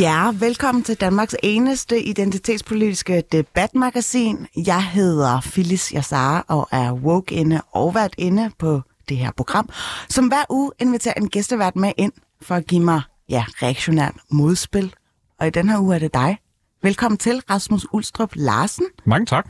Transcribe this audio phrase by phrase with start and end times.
[0.00, 4.46] Ja, velkommen til Danmarks eneste identitetspolitiske debatmagasin.
[4.56, 9.68] Jeg hedder Phyllis Yassar og er woke inde og vært inde på det her program,
[10.08, 14.94] som hver uge inviterer en gæstevært med ind for at give mig ja, reaktionært modspil.
[15.38, 16.38] Og i den her uge er det dig.
[16.82, 18.86] Velkommen til, Rasmus Ulstrup Larsen.
[19.04, 19.48] Mange tak.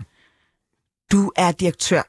[1.12, 2.02] Du er direktør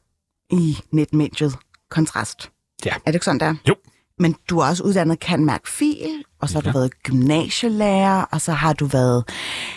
[0.49, 1.55] i netmediet
[1.90, 2.51] Kontrast.
[2.85, 2.91] Ja.
[2.93, 3.55] Er det ikke sådan, der?
[3.67, 3.76] Jo.
[4.19, 6.71] Men du er også uddannet kan mærke fil, og så har ja.
[6.71, 9.23] du været gymnasielærer, og så har du været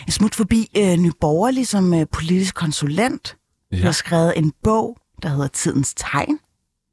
[0.07, 3.37] en smut forbi øh, Nyborgerlig som øh, politisk konsulent.
[3.73, 3.77] Ja.
[3.77, 6.39] Du har skrevet en bog, der hedder Tidens Tegn.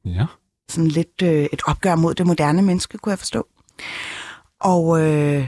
[0.06, 0.26] Ja.
[0.70, 3.48] Sådan lidt øh, et opgør mod det moderne menneske, kunne jeg forstå.
[4.62, 5.48] Og øh,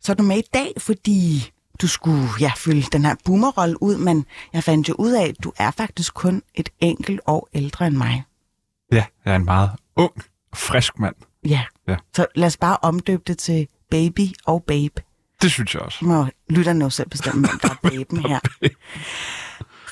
[0.00, 3.96] så er du med i dag, fordi du skulle ja, fylde den her boomerrolle ud,
[3.96, 7.86] men jeg fandt jo ud af, at du er faktisk kun et enkelt år ældre
[7.86, 8.24] end mig.
[8.92, 10.12] Ja, jeg er en meget ung,
[10.54, 11.14] frisk mand.
[11.48, 11.64] Ja.
[11.88, 11.96] Ja.
[12.16, 15.02] Så lad os bare omdøbe det til baby og babe.
[15.42, 15.98] Det synes jeg også.
[15.98, 18.40] Så må lytterne jo selv bestemme, hvem der er baben her.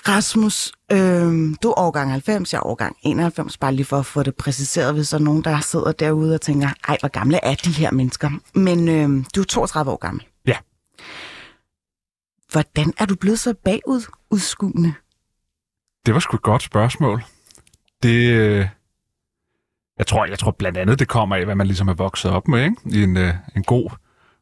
[0.09, 4.23] Rasmus, øh, du er årgang 90, jeg er årgang 91, bare lige for at få
[4.23, 7.55] det præciseret, hvis der er nogen, der sidder derude og tænker, ej, hvor gamle er
[7.55, 8.31] de her mennesker?
[8.55, 10.25] Men øh, du er 32 år gammel.
[10.47, 10.57] Ja.
[12.53, 14.95] Hvordan er du blevet så bagudskuende?
[16.07, 17.25] Det var sgu et godt spørgsmål.
[18.03, 18.69] Det, øh,
[19.99, 22.49] jeg tror, jeg tror blandt andet, det kommer af, hvad man ligesom er vokset op
[22.49, 22.77] med, ikke?
[22.85, 23.91] I en, øh, en god,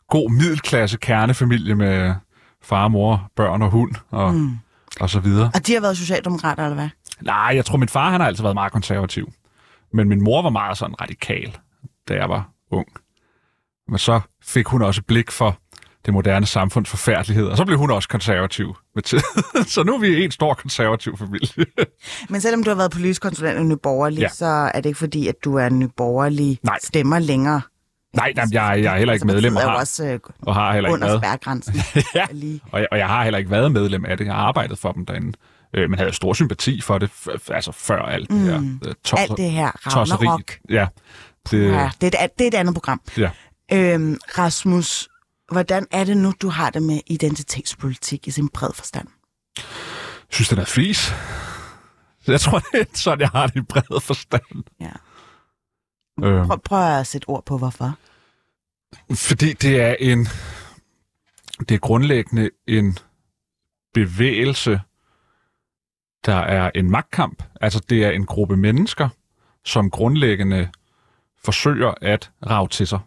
[0.08, 2.14] god middelklasse kernefamilie med
[2.62, 4.58] far, mor, børn og hund og, mm.
[5.00, 5.51] og så videre.
[5.55, 6.89] Og de har været socialdemokrater, eller hvad?
[7.20, 9.33] Nej, jeg tror, min far han har altid været meget konservativ.
[9.92, 11.56] Men min mor var meget sådan radikal,
[12.08, 12.89] da jeg var ung.
[13.89, 15.58] Men så fik hun også blik for
[16.05, 19.25] det moderne samfunds forfærdelighed, og så blev hun også konservativ med tiden.
[19.75, 21.67] så nu er vi en stor konservativ familie.
[22.31, 24.29] Men selvom du har været politisk konsulent i Nyborgerlig, ja.
[24.29, 26.79] Så er det ikke fordi, at du er Nyborgerlig Nej.
[26.85, 27.61] stemmer længere.
[28.17, 30.73] Nej, nej jeg, jeg er heller ikke Altså, medlem og har, også øh, og har
[30.73, 32.05] heller ikke under været.
[32.15, 32.27] ja,
[32.73, 34.25] og jeg, og jeg har heller ikke været medlem af det.
[34.27, 35.33] Jeg har arbejdet for dem derinde.
[35.77, 37.11] Øh, men havde stor sympati for det,
[37.51, 38.63] altså før alt det her.
[38.86, 40.27] Øh, tosser, Alt det her tosseri.
[40.71, 40.86] Ja,
[41.51, 43.01] det, Ja, det, er, et- det er et andet program.
[43.19, 43.31] ja.
[43.73, 45.09] Øhm, Rasmus,
[45.55, 49.09] hvordan er det nu, du har det med identitetspolitik i sin bred forstand?
[50.35, 51.13] synes, den er fis.
[52.27, 54.65] Jeg tror, det er sådan, jeg har det i bred forstand.
[54.81, 54.92] Ja.
[56.25, 57.95] Øhm, Prøv, prøv at sætte ord på, hvorfor.
[59.15, 60.29] Fordi det er en
[61.59, 62.98] det er grundlæggende en
[63.95, 64.81] bevægelse,
[66.27, 67.42] der er en magtkamp.
[67.61, 69.09] Altså det er en gruppe mennesker,
[69.65, 70.71] som grundlæggende
[71.45, 73.01] forsøger at rave til sig.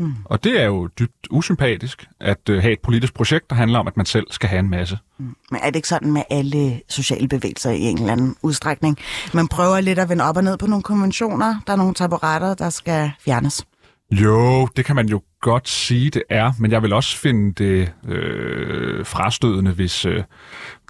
[0.00, 0.14] Mm.
[0.24, 3.86] Og det er jo dybt usympatisk at uh, have et politisk projekt, der handler om,
[3.86, 4.98] at man selv skal have en masse.
[5.18, 8.98] Men er det ikke sådan med alle sociale bevægelser i en eller anden udstrækning?
[9.34, 11.60] Man prøver lidt at vende op og ned på nogle konventioner.
[11.66, 13.66] Der er nogle taburetter, der skal fjernes.
[14.10, 17.92] Jo, det kan man jo godt sige, det er, men jeg vil også finde det
[18.08, 20.22] øh, frastødende, hvis, øh,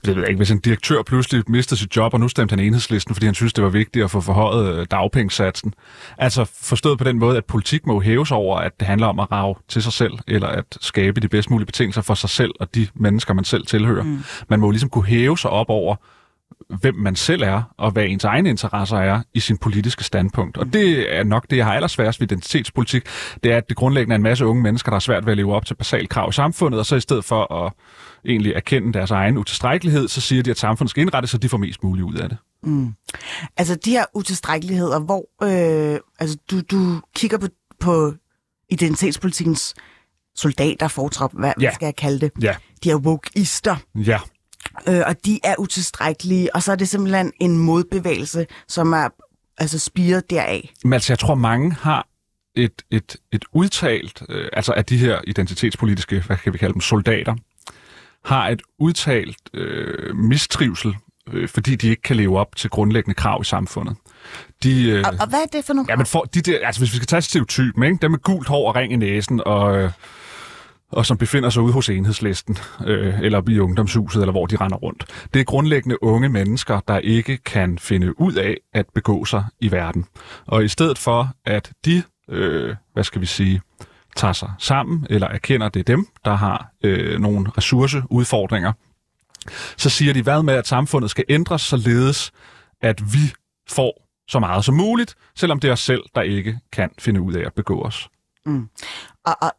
[0.05, 2.61] det ved jeg ikke, hvis en direktør pludselig mister sit job, og nu stemte han
[2.61, 5.75] enhedslisten, fordi han synes, det var vigtigt at få forhøjet øh, dagpengesatsen.
[6.19, 9.33] Altså forstået på den måde, at politik må hæves over, at det handler om at
[9.33, 12.75] rave til sig selv, eller at skabe de bedst mulige betingelser for sig selv og
[12.75, 14.03] de mennesker, man selv tilhører.
[14.03, 14.19] Mm.
[14.49, 15.97] Man må ligesom kunne hæve sig op over,
[16.81, 20.57] hvem man selv er, og hvad ens egne interesser er i sin politiske standpunkt.
[20.57, 23.03] Og det er nok det, jeg har allersværest ved identitetspolitik,
[23.45, 25.37] det er, at det grundlæggende er en masse unge mennesker, der er svært ved at
[25.37, 27.73] leve op til basale krav i samfundet, og så i stedet for at
[28.25, 31.59] egentlig erkende deres egen utilstrækkelighed, så siger de, at samfundet skal indrettes, så de får
[31.59, 32.39] mest muligt ud af det.
[33.57, 37.47] Altså de her utilstrækkeligheder, hvor øh, altså, du, du kigger på,
[37.81, 38.15] på
[38.71, 39.75] identitetspolitikens
[40.37, 41.75] soldater, fortrop, hvad, ja.
[41.75, 42.31] Skal jeg kalde det?
[42.43, 44.19] Ja, De er wokeister, ja,
[44.89, 49.09] øh, og de er utilstrækkelige, og så er det simpelthen en modbevægelse, som er
[49.59, 50.71] altså spiret deraf.
[50.85, 52.07] Men altså, jeg tror, mange har
[52.55, 56.81] et, et, et udtalt, øh, altså at de her identitetspolitiske, hvad kan vi kalde dem,
[56.81, 57.35] soldater,
[58.25, 60.97] har et udtalt øh, mistrivsel,
[61.33, 63.97] øh, fordi de ikke kan leve op til grundlæggende krav i samfundet.
[64.63, 66.81] De, øh, Og, og hvad er det for nogle ja, men for, de der, altså
[66.81, 67.99] hvis vi skal tage stereotypen, ikke?
[68.03, 69.91] dem med gult hår og ring i næsen, og, øh,
[70.91, 72.57] og som befinder sig ude hos enhedslisten,
[72.87, 75.05] øh, eller i ungdomshuset, eller hvor de render rundt.
[75.35, 79.71] Det er grundlæggende unge mennesker, der ikke kan finde ud af at begå sig i
[79.71, 80.07] verden.
[80.47, 83.61] Og i stedet for, at de, øh, hvad skal vi sige,
[84.17, 88.73] tager sig sammen, eller erkender, at det er dem, der har øh, nogle ressourceudfordringer,
[89.77, 92.33] så siger de, hvad med, at samfundet skal ændres, således
[92.83, 93.33] at vi
[93.69, 97.35] får så meget som muligt, selvom det er os selv, der ikke kan finde ud
[97.35, 98.09] af at begå os.
[98.47, 98.69] Mm.
[99.27, 99.53] Og, og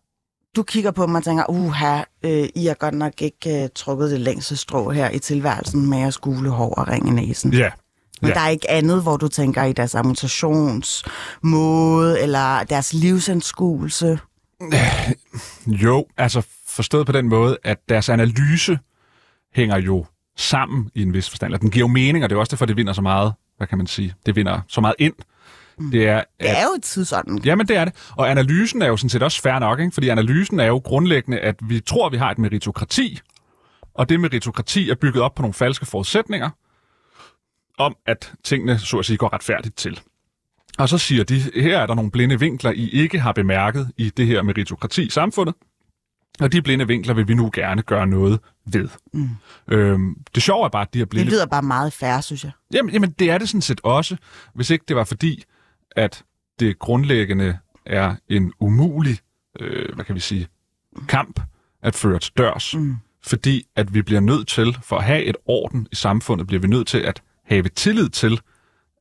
[0.56, 4.12] du kigger på mig og tænker, uha, øh, I har godt nok ikke øh, trukket
[4.12, 7.54] det længste strå her i tilværelsen med at skule hår og ringe næsen.
[7.54, 7.70] Ja.
[8.22, 8.34] Men ja.
[8.34, 14.20] der er ikke andet, hvor du tænker i deres amputationsmåde, eller deres livsanskuelse.
[15.68, 18.80] Jo, altså forstået på den måde, at deres analyse
[19.56, 20.06] hænger jo
[20.38, 21.48] sammen i en vis forstand.
[21.48, 23.68] Eller den giver jo mening, og det er også derfor, det vinder så meget, hvad
[23.68, 25.14] kan man sige, det vinder så meget ind.
[25.92, 27.42] Det er, Det er jo tidsånden.
[27.46, 27.94] Jamen, det er det.
[28.18, 29.92] Og analysen er jo sådan set også fair nok, ikke?
[29.92, 33.20] fordi analysen er jo grundlæggende, at vi tror, at vi har et meritokrati,
[33.94, 36.50] og det meritokrati er bygget op på nogle falske forudsætninger,
[37.78, 40.00] om at tingene, så at sige, går retfærdigt til.
[40.78, 44.10] Og så siger de, her er der nogle blinde vinkler, I ikke har bemærket i
[44.10, 45.56] det her meritokrati i samfundet,
[46.40, 48.90] og de blinde vinkler vil vi nu gerne gøre noget ved.
[49.14, 49.30] Mm.
[49.68, 52.44] Øhm, det sjove er bare, at de her blinde Det lyder bare meget færre, synes
[52.44, 52.52] jeg.
[52.74, 54.18] Jamen, jamen, det er det sådan set også,
[54.56, 55.44] hvis ikke det var fordi,
[55.96, 56.24] at
[56.60, 59.18] det grundlæggende er en umulig,
[59.60, 60.48] øh, hvad kan vi sige,
[61.08, 61.40] kamp
[61.82, 62.76] at føre til dørs.
[62.76, 62.96] Mm.
[63.24, 66.68] Fordi at vi bliver nødt til, for at have et orden i samfundet, bliver vi
[66.68, 68.42] nødt til at have tillid til,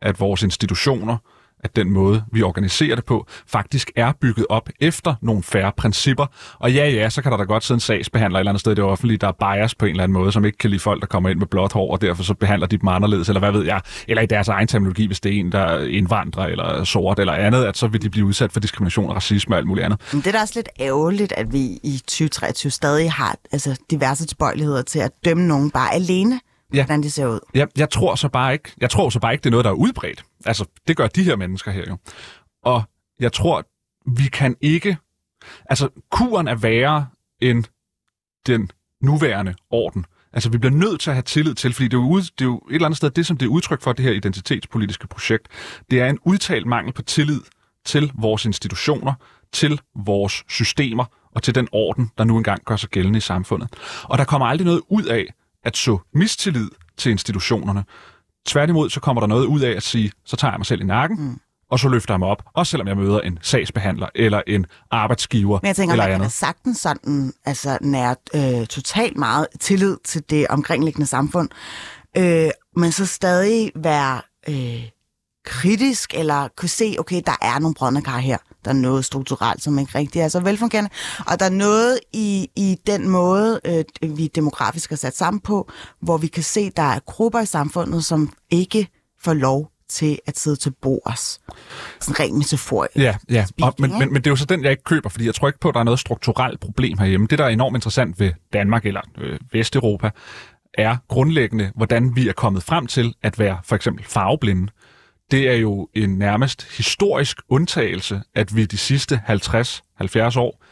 [0.03, 1.17] at vores institutioner,
[1.65, 6.27] at den måde, vi organiserer det på, faktisk er bygget op efter nogle færre principper.
[6.59, 8.73] Og ja, ja, så kan der da godt sidde en sagsbehandler et eller andet sted
[8.73, 10.81] i det offentlige, der er bias på en eller anden måde, som ikke kan lide
[10.81, 13.41] folk, der kommer ind med blåt hår, og derfor så behandler de dem anderledes, eller
[13.41, 16.47] hvad ved jeg, eller i deres egen terminologi, hvis det er en, der er indvandrer,
[16.47, 19.59] eller sort, eller andet, at så vil de blive udsat for diskrimination, og racisme og
[19.59, 20.01] alt muligt andet.
[20.13, 24.27] Men det er da også lidt ærgerligt, at vi i 2023 stadig har altså, diverse
[24.27, 26.41] tilbøjeligheder til at dømme nogen bare alene,
[26.75, 26.85] Ja.
[26.85, 27.41] hvordan de ser ud.
[27.55, 29.71] Jeg, jeg tror så bare ikke, jeg tror så bare ikke, det er noget, der
[29.71, 30.25] er udbredt.
[30.45, 31.97] Altså, det gør de her mennesker her jo.
[32.63, 32.83] Og
[33.21, 33.65] jeg tror,
[34.07, 34.97] vi kan ikke...
[35.71, 37.07] Altså, kuren er værre
[37.41, 37.65] end
[38.47, 38.71] den
[39.03, 40.05] nuværende orden.
[40.33, 42.41] Altså, vi bliver nødt til at have tillid til, fordi det er, jo ud, det
[42.41, 45.07] er jo et eller andet sted, det som det er udtryk for, det her identitetspolitiske
[45.07, 45.49] projekt,
[45.91, 47.41] det er en udtalt mangel på tillid
[47.85, 49.13] til vores institutioner,
[49.53, 53.69] til vores systemer og til den orden, der nu engang gør sig gældende i samfundet.
[54.03, 55.27] Og der kommer aldrig noget ud af
[55.65, 57.85] at så mistillid til institutionerne.
[58.47, 60.85] Tværtimod, så kommer der noget ud af at sige, så tager jeg mig selv i
[60.85, 61.41] nakken, mm.
[61.71, 65.59] og så løfter jeg mig op, også selvom jeg møder en sagsbehandler eller en arbejdsgiver
[65.63, 69.97] Men jeg tænker, eller man kan da sagtens sådan, altså nært øh, totalt meget tillid
[70.05, 71.49] til det omkringliggende samfund,
[72.17, 74.89] øh, men så stadig være øh,
[75.45, 78.39] kritisk, eller kunne se, okay, der er nogle brødne kar her.
[78.65, 80.91] Der er noget strukturelt, som ikke rigtig er så velfungerende.
[81.27, 85.71] Og der er noget i, i den måde, øh, vi demografisk er sat sammen på,
[86.01, 88.89] hvor vi kan se, der er grupper i samfundet, som ikke
[89.23, 91.41] får lov til at sidde til bords.
[92.01, 92.97] Sådan rent metaforisk.
[92.97, 93.47] Ja, ja.
[93.63, 95.49] Og, men, men, men det er jo så den, jeg ikke køber, fordi jeg tror
[95.49, 97.27] ikke på, at der er noget strukturelt problem herhjemme.
[97.27, 100.11] Det, der er enormt interessant ved Danmark eller øh, Vesteuropa,
[100.75, 104.69] er grundlæggende, hvordan vi er kommet frem til at være for eksempel farveblinde.
[105.31, 110.65] Det er jo en nærmest historisk undtagelse, at vi de sidste 50-70 år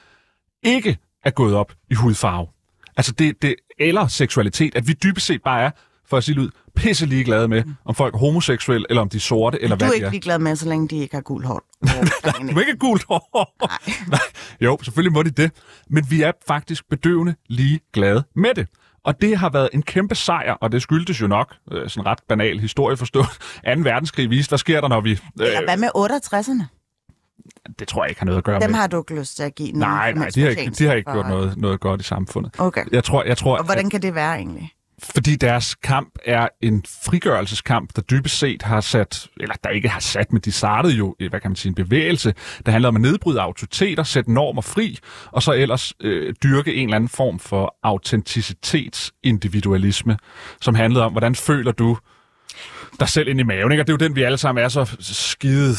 [0.63, 2.47] ikke er gået op i hudfarve.
[2.97, 5.71] Altså det, det, eller seksualitet, at vi dybest set bare er,
[6.09, 9.17] for at sige det ud, pisse ligeglade med, om folk er homoseksuelle, eller om de
[9.17, 10.11] er sorte, eller Du hvad er de ikke er.
[10.11, 11.63] ligeglad med, så længe de ikke har gul hår.
[12.49, 13.55] Du må ikke gult hår.
[13.67, 13.95] Nej.
[14.09, 14.21] Nej.
[14.61, 15.51] Jo, selvfølgelig må de det.
[15.91, 18.67] Men vi er faktisk bedøvende lige glade med det.
[19.05, 22.19] Og det har været en kæmpe sejr, og det skyldtes jo nok, øh, sådan ret
[22.29, 23.27] banal historie forstået,
[23.77, 23.81] 2.
[23.83, 25.11] verdenskrig viste, hvad sker der, når vi...
[25.41, 26.75] Øh, hvad med 68'erne?
[27.79, 28.79] det tror jeg ikke har noget at gøre Dem med.
[28.79, 30.95] har du ikke lyst til at give nogen Nej, nej, de har ikke, de har
[30.95, 32.55] ikke for- gjort noget, noget godt i samfundet.
[32.59, 32.85] Okay.
[32.93, 34.71] Jeg tror, jeg tror Og hvordan kan det være egentlig?
[35.03, 40.01] Fordi deres kamp er en frigørelseskamp, der dybest set har sat, eller der ikke har
[40.01, 42.35] sat, men de startede jo, eh, hvad kan man sige, en bevægelse,
[42.67, 44.99] der handler om at nedbryde autoriteter, sætte normer fri,
[45.33, 50.19] og så ellers øh, dyrke en eller anden form for autenticitetsindividualisme,
[50.61, 51.99] som handlede om, hvordan føler du
[53.01, 53.83] dig selv ind i maven, ikke?
[53.83, 55.75] Og det er jo den, vi alle sammen er så skide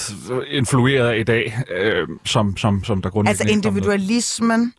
[0.47, 4.73] influeret af i dag, øh, som, som, som der grundlæggende Altså individualismen,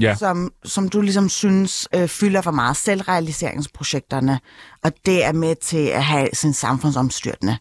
[0.00, 0.14] Ja.
[0.14, 4.40] som, som du ligesom synes øh, fylder for meget selvrealiseringsprojekterne,
[4.84, 7.56] og det er med til at have sin samfundsomstyrtende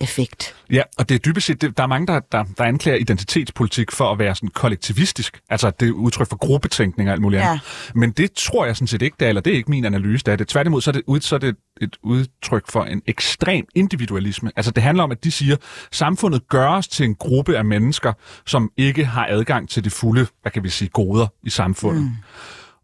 [0.00, 0.54] effekt.
[0.70, 3.92] Ja, og det er dybest set, det, der er mange, der, der, der anklager identitetspolitik
[3.92, 5.40] for at være sådan kollektivistisk.
[5.50, 7.48] Altså, det er udtryk for gruppetænkning og alt muligt Ja.
[7.48, 7.62] andet.
[7.94, 10.24] Men det tror jeg sådan set ikke, det er, eller det er ikke min analyse,
[10.24, 10.48] det er det.
[10.48, 14.50] Tværtimod, så er det, ud, så er det et udtryk for en ekstrem individualisme.
[14.56, 15.56] Altså, det handler om, at de siger,
[15.92, 18.12] samfundet gør os til en gruppe af mennesker,
[18.46, 22.02] som ikke har adgang til det fulde, hvad kan vi sige, goder i samfundet.
[22.02, 22.10] Mm.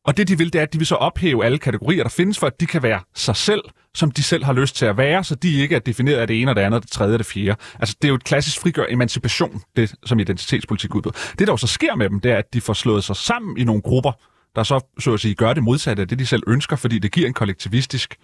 [0.04, 2.38] Og det, de vil, det er, at de vil så ophæve alle kategorier, der findes,
[2.38, 3.60] for at de kan være sig selv,
[3.94, 6.42] som de selv har lyst til at være, så de ikke er defineret af det
[6.42, 7.60] ene og det andet, det tredje og det fjerde.
[7.80, 11.12] Altså, det er jo et klassisk frigør emancipation, det som identitetspolitik udbyder.
[11.38, 13.58] Det, der jo så sker med dem, det er, at de får slået sig sammen
[13.58, 14.12] i nogle grupper,
[14.56, 17.12] der så, så at sige, gør det modsatte af det, de selv ønsker, fordi det
[17.12, 18.16] giver en kollektivistisk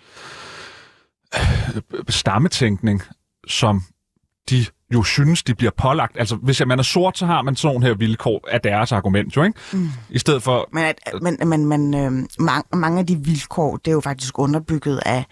[1.34, 3.02] øh, stammetænkning,
[3.46, 3.82] som
[4.50, 6.16] de jo synes, de bliver pålagt.
[6.18, 9.42] Altså, hvis man er sort, så har man sådan her vilkår af deres argument, jo,
[9.42, 9.59] ikke?
[9.73, 9.88] Mm.
[10.11, 10.68] I stedet for...
[10.73, 14.38] Men, at, men, men, men øh, mange, mange af de vilkår, det er jo faktisk
[14.38, 15.25] underbygget af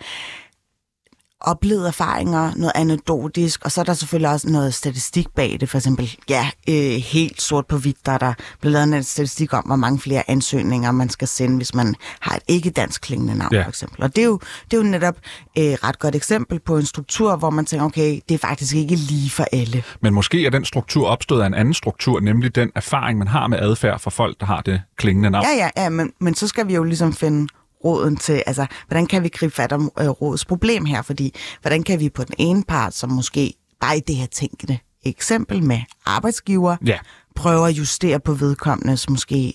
[1.47, 5.69] oplevede erfaringer, noget anekdotisk, og så er der selvfølgelig også noget statistik bag det.
[5.69, 9.53] For eksempel, ja, øh, helt sort på hvidt, der er der blevet lavet en statistik
[9.53, 13.55] om, hvor mange flere ansøgninger man skal sende, hvis man har et ikke-dansk klingende navn,
[13.55, 13.63] ja.
[13.63, 14.03] for eksempel.
[14.03, 14.39] Og det er jo,
[14.71, 15.17] det er jo netop
[15.55, 18.75] et øh, ret godt eksempel på en struktur, hvor man tænker, okay, det er faktisk
[18.75, 19.83] ikke lige for alle.
[20.01, 23.47] Men måske er den struktur opstået af en anden struktur, nemlig den erfaring, man har
[23.47, 25.45] med adfærd for folk, der har det klingende navn.
[25.45, 27.49] Ja, ja, ja, men, men så skal vi jo ligesom finde
[27.87, 31.03] råden til, altså, hvordan kan vi gribe fat om øh, rådets problem her?
[31.03, 34.79] Fordi, hvordan kan vi på den ene part, som måske bare i det her tænkende
[35.05, 36.99] eksempel med arbejdsgiver, ja.
[37.37, 39.55] prøve at justere på vedkommendes måske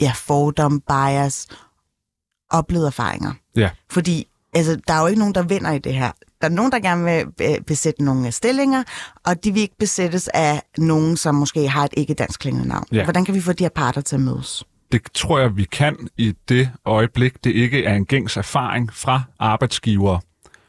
[0.00, 1.46] ja, fordom, bias,
[2.50, 3.32] oplevede erfaringer.
[3.56, 3.70] Ja.
[3.90, 6.12] Fordi altså, der er jo ikke nogen, der vinder i det her.
[6.40, 8.82] Der er nogen, der gerne vil besætte nogle stillinger,
[9.26, 12.84] og de vil ikke besættes af nogen, som måske har et ikke-dansk klingende navn.
[12.92, 13.04] Ja.
[13.04, 14.64] Hvordan kan vi få de her parter til at mødes?
[14.92, 19.22] Det tror jeg, vi kan i det øjeblik, det ikke er en gængs erfaring fra
[19.38, 20.18] arbejdsgiver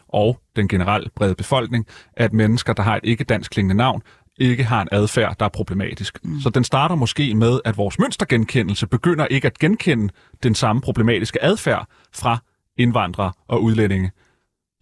[0.08, 4.01] og den generelle brede befolkning, at mennesker, der har et ikke-dansk klingende navn,
[4.39, 6.20] ikke har en adfærd, der er problematisk.
[6.24, 6.39] Mm.
[6.39, 10.13] Så den starter måske med, at vores mønstergenkendelse begynder ikke at genkende
[10.44, 12.38] den samme problematiske adfærd fra
[12.77, 14.12] indvandrere og udlændinge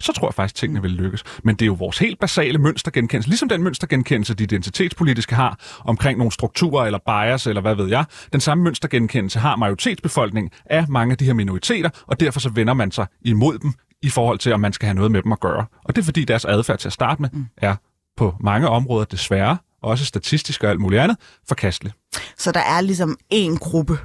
[0.01, 1.23] så tror jeg faktisk, at tingene vil lykkes.
[1.43, 6.17] Men det er jo vores helt basale mønstergenkendelse, ligesom den mønstergenkendelse, de identitetspolitiske har omkring
[6.17, 8.05] nogle strukturer eller bias eller hvad ved jeg.
[8.33, 12.73] Den samme mønstergenkendelse har majoritetsbefolkningen af mange af de her minoriteter, og derfor så vender
[12.73, 15.39] man sig imod dem i forhold til, om man skal have noget med dem at
[15.39, 15.65] gøre.
[15.83, 17.45] Og det er fordi deres adfærd til at starte med mm.
[17.57, 17.75] er
[18.17, 21.17] på mange områder desværre, også statistisk og alt muligt andet,
[21.47, 21.93] forkastelig.
[22.37, 23.97] Så der er ligesom en gruppe,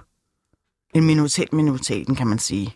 [0.95, 2.75] en minoritet minoriteten, kan man sige.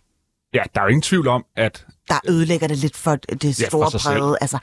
[0.55, 1.87] Ja, der er jo ingen tvivl om, at...
[2.11, 4.37] Der ødelægger det lidt for det store ja, brede.
[4.41, 4.59] Altså,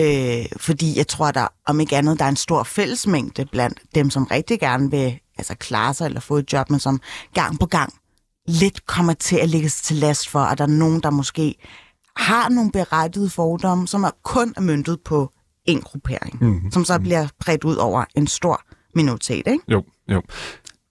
[0.00, 4.10] øh, fordi jeg tror, der om ikke andet, der er en stor fællesmængde blandt dem,
[4.10, 7.00] som rigtig gerne vil altså, klare sig eller få et job, men som
[7.34, 7.92] gang på gang
[8.48, 11.54] lidt kommer til at lægge sig til last for, at der er nogen, der måske
[12.16, 15.32] har nogle berettigede fordomme, som er kun er myndet på
[15.64, 16.72] en gruppering, mm-hmm.
[16.72, 18.62] som så bliver bredt ud over en stor
[18.94, 19.58] minoritet, ikke?
[19.68, 20.22] Jo, jo.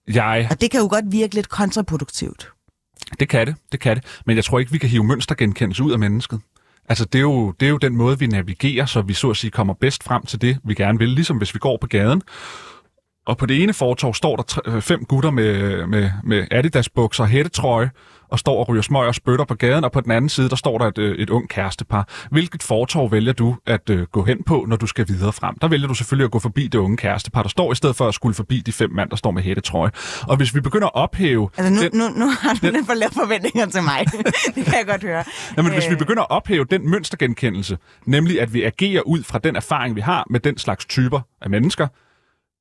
[0.08, 0.46] Jeg...
[0.50, 2.52] Og det kan jo godt virke lidt kontraproduktivt.
[3.20, 4.04] Det kan det, det kan det.
[4.26, 6.40] Men jeg tror ikke, vi kan hive mønstergenkendelse ud af mennesket.
[6.88, 9.36] Altså, det er, jo, det er jo den måde, vi navigerer, så vi så at
[9.36, 11.08] sige kommer bedst frem til det, vi gerne vil.
[11.08, 12.22] Ligesom hvis vi går på gaden,
[13.26, 17.24] og på det ene fortov står der tre, øh, fem gutter med, med, med Adidas-bukser
[17.24, 17.90] og hættetrøje,
[18.28, 20.56] og står og ryger smøg og spytter på gaden, og på den anden side, der
[20.56, 22.08] står der et, øh, et ung kærestepar.
[22.30, 25.58] Hvilket fortov vælger du at uh, gå hen på, når du skal videre frem?
[25.58, 28.08] Der vælger du selvfølgelig at gå forbi det unge kærestepar, der står, i stedet for
[28.08, 29.90] at skulle forbi de fem mand, der står med hættetrøje.
[30.28, 31.50] Og hvis vi begynder at ophæve...
[31.56, 34.04] Altså nu, den, nu, nu har du den, lidt for lave forventninger til mig.
[34.54, 35.24] det kan jeg godt høre.
[35.56, 35.98] Jamen, hvis vi øh.
[35.98, 40.26] begynder at ophæve den mønstergenkendelse, nemlig at vi agerer ud fra den erfaring, vi har
[40.30, 41.86] med den slags typer af mennesker,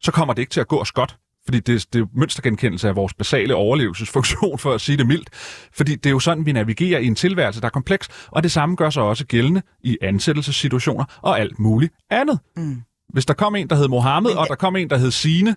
[0.02, 1.18] så kommer det ikke til at gå os godt.
[1.46, 5.30] Fordi det, det er mønstergenkendelse af vores basale overlevelsesfunktion, for at sige det mildt.
[5.74, 8.52] Fordi det er jo sådan, vi navigerer i en tilværelse, der er kompleks, og det
[8.52, 12.40] samme gør sig også gældende i ansættelsessituationer og alt muligt andet.
[12.58, 12.82] Mm.
[13.10, 15.56] Hvis der kom en, der hed Mohammed, og der kom en, der hed Sine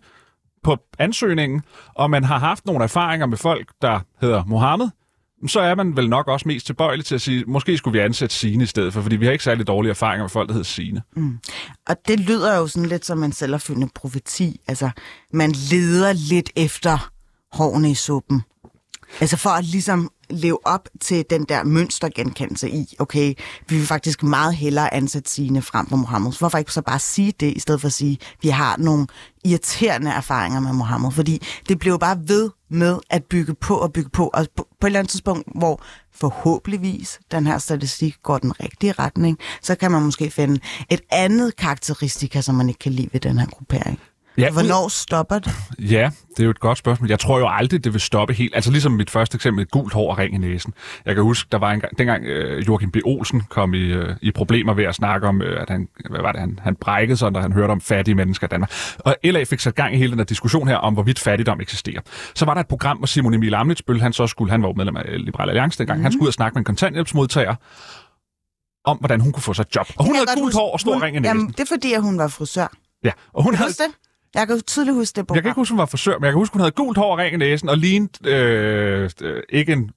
[0.62, 1.62] på ansøgningen,
[1.95, 4.88] og man har haft nogle erfaringer med folk, der hedder Mohammed,
[5.47, 8.35] så er man vel nok også mest tilbøjelig til at sige, måske skulle vi ansætte
[8.35, 10.64] Sine i stedet for, fordi vi har ikke særlig dårlige erfaringer med folk, der hedder
[10.64, 11.02] Sine.
[11.16, 11.38] Mm.
[11.88, 14.61] Og det lyder jo sådan lidt som en selvopfyldende profeti.
[14.68, 14.90] Altså,
[15.33, 17.11] man leder lidt efter
[17.52, 18.42] hårene i suppen.
[19.21, 23.35] Altså for at ligesom leve op til den der mønstergenkendelse i, okay,
[23.68, 26.32] vi vil faktisk meget hellere ansætte sine frem for Mohammed.
[26.38, 29.06] Hvorfor ikke så bare sige det, i stedet for at sige, at vi har nogle
[29.44, 31.11] irriterende erfaringer med Mohammed?
[31.11, 34.30] Fordi det blev bare ved med at bygge på og bygge på.
[34.35, 35.82] Og på, på et eller andet tidspunkt, hvor
[36.14, 41.56] forhåbentligvis den her statistik går den rigtige retning, så kan man måske finde et andet
[41.56, 44.00] karakteristika, som man ikke kan lide ved den her gruppering.
[44.38, 45.52] Ja, Hvornår stopper det?
[45.78, 47.09] Ja, det er jo et godt spørgsmål.
[47.09, 48.54] Jeg tror jo aldrig, det vil stoppe helt.
[48.54, 50.75] Altså ligesom mit første eksempel, gult hår og ring i næsen.
[51.07, 52.97] Jeg kan huske, der var en gang, dengang uh, Joachim B.
[53.04, 56.33] Olsen kom i, uh, i problemer ved at snakke om, uh, at han, hvad var
[56.33, 58.73] det, han, han brækkede sig, når han hørte om fattige mennesker i Danmark.
[58.99, 62.00] Og LA fik sat gang i hele den her diskussion her om, hvorvidt fattigdom eksisterer.
[62.35, 64.97] Så var der et program, hvor Simon Emil Amnitsbøl, han så skulle, han var medlem
[64.97, 66.02] af Liberal Alliance dengang, mm.
[66.02, 67.54] han skulle ud og snakke med en kontanthjælpsmodtager,
[68.85, 69.87] om, hvordan hun kunne få sig et job.
[69.97, 71.37] Og hun havde gult hår og stor ring i næsen.
[71.37, 72.66] Jamen, det er fordi, at hun var frisør.
[73.04, 74.07] Ja, og hun havde, det?
[74.35, 75.37] Jeg kan tydeligt huske det program.
[75.37, 77.12] Jeg kan ikke huske, hun var frisør, men jeg kan huske, hun havde gult hår
[77.12, 79.90] og ring i næsen, og lignede øh, øh, ikke en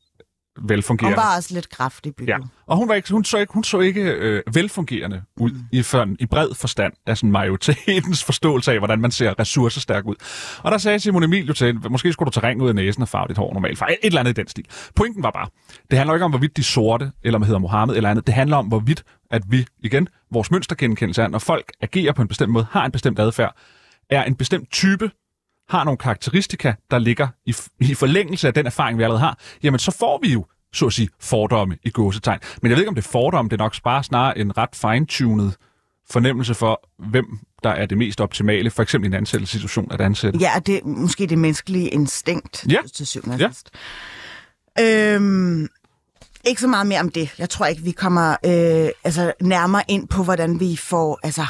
[0.58, 1.18] Hun velfungerende.
[1.18, 2.34] var også lidt kraftig bygget.
[2.34, 5.60] Ja, og hun, var ikke, hun så ikke, hun så ikke øh, velfungerende ud Mm.
[5.72, 10.16] i, for, i bred forstand af sådan majoritetens forståelse af, hvordan man ser ressourcestærk ud.
[10.64, 12.76] Og der sagde Simon Emil jo til hende, måske skulle du tage ring ud af
[12.76, 13.78] næsen og farve dit hår normalt.
[13.78, 14.66] For et eller andet i den stil.
[14.96, 15.48] Pointen var bare,
[15.92, 18.28] det handler ikke om, hvorvidt de sorte, eller om hedder Mohammed eller andet.
[18.28, 22.28] Det handler om, hvorvidt, at vi, igen, vores mønstergenkendelse er, når folk agerer på en
[22.28, 23.56] bestemt måde, har en bestemt adfærd,
[24.12, 25.12] er en bestemt type,
[25.70, 29.80] har nogle karakteristika, der ligger i, i forlængelse af den erfaring, vi allerede har, jamen
[29.80, 32.40] så får vi jo så at sige, fordomme i gåsetegn.
[32.62, 34.70] Men jeg ved ikke, om det er fordomme, det er nok bare snarere en ret
[34.76, 35.56] fine-tunet
[36.12, 37.26] fornemmelse for, hvem
[37.64, 40.40] der er det mest optimale, for eksempel i en ansættelsessituation at ansætte.
[40.40, 42.78] Ja, det er måske det menneskelige instinkt Ja.
[42.94, 43.50] til syvende Ja.
[45.16, 45.68] Øhm,
[46.46, 47.34] ikke så meget mere om det.
[47.38, 51.46] Jeg tror ikke, vi kommer øh, altså, nærmere ind på, hvordan vi får altså,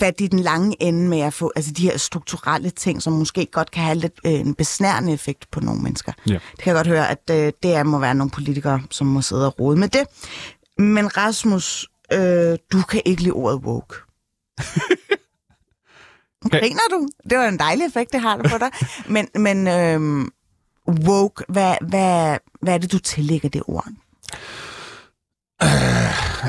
[0.00, 3.46] fat i den lange ende med at få altså, de her strukturelle ting, som måske
[3.46, 6.12] godt kan have lidt øh, en besnærende effekt på nogle mennesker.
[6.26, 6.32] Ja.
[6.32, 9.22] Det kan jeg godt høre, at øh, det er, må være nogle politikere, som må
[9.22, 10.06] sidde og rode med det.
[10.78, 13.94] Men Rasmus, øh, du kan ikke lide ordet woke.
[16.44, 16.60] Okay.
[16.60, 17.08] Griner du?
[17.30, 18.70] Det var en dejlig effekt, det har det på dig.
[19.14, 20.32] Men, men øhm,
[20.88, 23.86] woke, hvad, hvad, hvad er det, du tillægger det ord?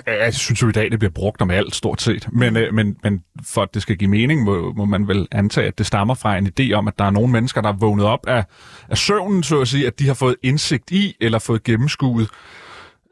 [0.08, 2.28] Jeg synes jo i dag, det bliver brugt om alt, stort set.
[2.32, 5.68] Men, øh, men, men for at det skal give mening, må, må man vel antage,
[5.68, 8.06] at det stammer fra en idé om, at der er nogle mennesker, der er vågnet
[8.06, 8.46] op af,
[8.90, 12.30] af søvnen, så at sige, at de har fået indsigt i, eller fået gennemskuet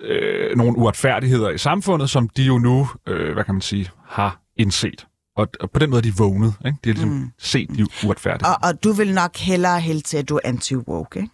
[0.02, 4.42] øh, nogle uretfærdigheder i samfundet, som de jo nu, øh, hvad kan man sige, har
[4.58, 5.08] indset.
[5.38, 6.54] Og, og på den måde er de vågnet.
[6.66, 6.78] Ikke?
[6.84, 7.32] De har ligesom mm.
[7.38, 8.56] set de uretfærdigheder.
[8.56, 11.30] Og, og du vil nok hellere hælde til, at du er anti-woke, ikke?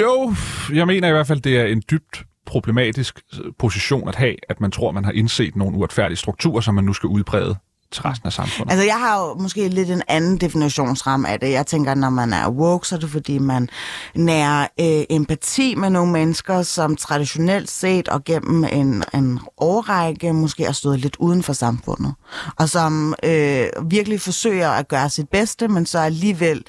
[0.00, 0.34] Jo,
[0.72, 4.60] jeg mener i hvert fald, det er en dybt problematisk øh, position at have, at
[4.60, 7.56] man tror, man har indset nogle uretfærdige strukturer, som man nu skal udbrede
[7.92, 8.72] til resten af samfundet.
[8.72, 11.50] Altså, jeg har jo måske lidt en anden definitionsramme af det.
[11.50, 13.68] Jeg tænker, når man er woke, så er det fordi, man
[14.14, 20.64] nærer øh, empati med nogle mennesker, som traditionelt set og gennem en, en årrække måske
[20.64, 22.14] har stået lidt uden for samfundet.
[22.58, 26.64] Og som øh, virkelig forsøger at gøre sit bedste, men så alligevel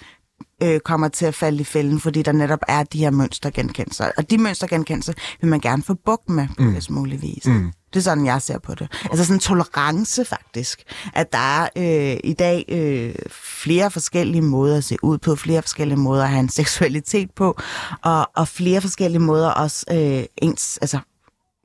[0.63, 4.11] øh, kommer til at falde i fælden, fordi der netop er de her mønstergenkendelser.
[4.17, 6.75] Og de mønstergenkendelser vil man gerne få bugt med på mm.
[6.89, 7.45] mulig vis.
[7.45, 7.71] Mm.
[7.93, 8.91] Det er sådan, jeg ser på det.
[9.03, 10.83] Altså sådan en tolerance faktisk.
[11.13, 15.61] At der er øh, i dag øh, flere forskellige måder at se ud på, flere
[15.61, 17.59] forskellige måder at have en seksualitet på,
[18.03, 20.99] og, og flere forskellige måder også øh, ens, altså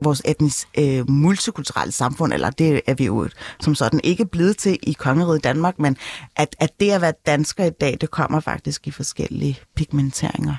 [0.02, 3.28] vores etnisk øh, multikulturelle samfund, eller det er vi jo
[3.60, 5.96] som sådan ikke blevet til i kongeriget Danmark, men
[6.36, 10.54] at, at det at være dansker i dag, det kommer faktisk i forskellige pigmenteringer.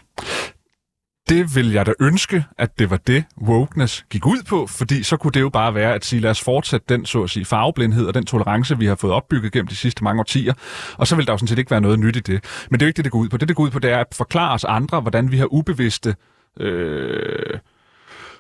[1.30, 5.18] Det vil jeg da ønske, at det var det, wokeness gik ud på, fordi så
[5.18, 8.06] kunne det jo bare være at sige, lad os fortsætte den, så at sige, farveblindhed
[8.06, 10.54] og den tolerance, vi har fået opbygget gennem de sidste mange årtier,
[10.98, 12.44] og så vil der jo sådan set ikke være noget nyt i det.
[12.72, 13.38] Men det er jo ikke det, det går ud på.
[13.38, 16.16] Det, det går ud på, det er at forklare os andre, hvordan vi har ubevidste
[16.60, 17.60] øh,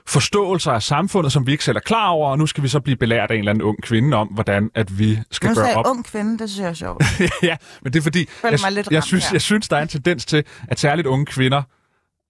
[0.08, 2.80] forståelser af samfundet, som vi ikke selv er klar over, og nu skal vi så
[2.80, 5.78] blive belært af en eller anden ung kvinde om, hvordan at vi skal gøre jeg
[5.78, 5.86] op.
[5.88, 7.04] ung kvinde, det synes jeg er sjovt.
[7.50, 9.34] ja, men det er fordi, jeg, mig lidt jeg, ramt synes, her.
[9.34, 11.62] jeg synes, der er en tendens til, at særligt unge kvinder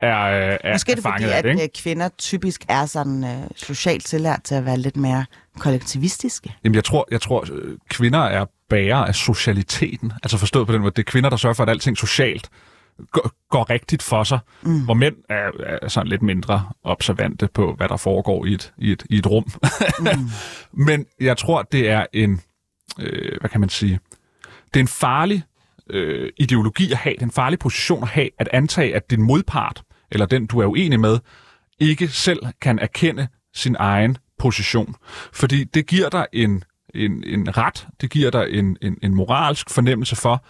[0.01, 1.63] er, er, Måske er det fordi, af at det, ikke?
[1.63, 5.25] øh, kvinder typisk er sådan øh, socialt tillært til at være lidt mere
[5.59, 6.55] kollektivistiske.
[6.63, 10.13] Jamen, jeg tror, jeg tror øh, kvinder er bærere af socialiteten.
[10.23, 12.49] Altså forstået på den måde, det er kvinder, der sørger for, at alting socialt
[13.11, 14.39] går, går rigtigt for sig.
[14.61, 14.83] Mm.
[14.83, 18.91] Hvor mænd er, er sådan lidt mindre observante på, hvad der foregår i et, i
[18.91, 19.45] et, i et rum.
[19.99, 20.05] Mm.
[20.87, 22.41] Men jeg tror, det er en,
[22.99, 23.99] øh, hvad kan man sige,
[24.73, 25.43] det er en farlig
[25.89, 29.21] øh, ideologi at have, det er en farlig position at have, at antage, at din
[29.21, 31.19] modpart, eller den, du er uenig med,
[31.79, 34.95] ikke selv kan erkende sin egen position.
[35.33, 36.63] Fordi det giver dig en,
[36.95, 40.45] en, en ret, det giver dig en, en, en moralsk fornemmelse for,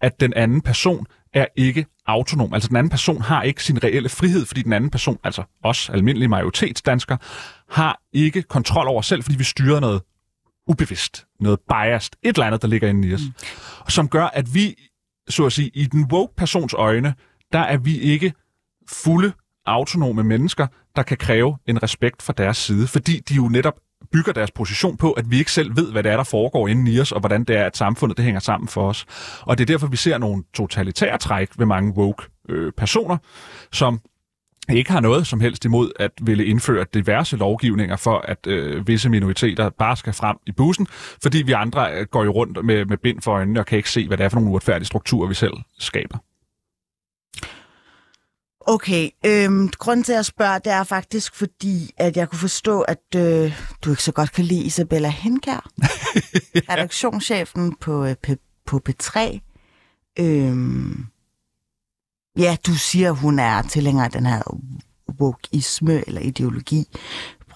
[0.00, 2.54] at den anden person er ikke autonom.
[2.54, 5.90] Altså den anden person har ikke sin reelle frihed, fordi den anden person, altså os
[5.90, 7.18] almindelige majoritetsdanskere,
[7.68, 10.02] har ikke kontrol over selv, fordi vi styrer noget
[10.66, 13.88] ubevidst, noget biased, et eller andet, der ligger inde i os, mm.
[13.88, 14.74] som gør, at vi,
[15.28, 17.14] så at sige, i den woke persons øjne,
[17.52, 18.32] der er vi ikke
[18.88, 19.32] fulde
[19.66, 23.80] autonome mennesker, der kan kræve en respekt fra deres side, fordi de jo netop
[24.12, 26.86] bygger deres position på, at vi ikke selv ved, hvad det er, der foregår inden
[26.86, 29.06] i os, og hvordan det er, at samfundet det hænger sammen for os.
[29.40, 33.16] Og det er derfor, vi ser nogle totalitære træk ved mange woke øh, personer,
[33.72, 34.00] som
[34.72, 39.08] ikke har noget som helst imod at ville indføre diverse lovgivninger for, at øh, visse
[39.08, 40.86] minoriteter bare skal frem i bussen,
[41.22, 43.90] fordi vi andre øh, går jo rundt med, med bind for øjnene og kan ikke
[43.90, 46.18] se, hvad det er for nogle uretfærdige strukturer, vi selv skaber.
[48.70, 53.02] Okay, øhm, grunden til at spørge, det er faktisk fordi, at jeg kunne forstå, at
[53.16, 55.68] øh, du ikke så godt kan lide Isabella Henkær,
[56.72, 59.38] redaktionschefen på øh, P- på P3.
[60.20, 61.06] Øhm,
[62.38, 64.42] ja, du siger, hun er tilhænger af den her
[65.20, 66.84] wokeisme eller ideologi.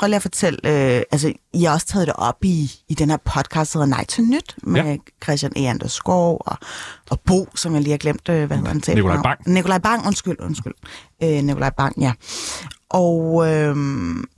[0.03, 3.11] Prøv lige at fortælle, øh, altså, I har også taget det op i, i den
[3.11, 4.97] her podcast, der hedder Nej til Nyt, med ja.
[5.23, 5.69] Christian E.
[5.69, 6.57] Anders Skov og,
[7.11, 8.95] og Bo, som jeg lige har glemt, øh, hvad hedder han til?
[8.95, 9.41] Nikolaj Bang.
[9.47, 10.75] Nikolaj Bang, undskyld, undskyld.
[11.23, 12.13] Øh, Nikolaj Bang, ja.
[12.91, 13.77] Og øh,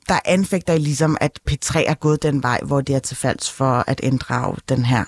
[0.09, 3.51] der anfægter I ligesom, at P3 er gået den vej, hvor det er til falds
[3.51, 5.05] for at inddrage den her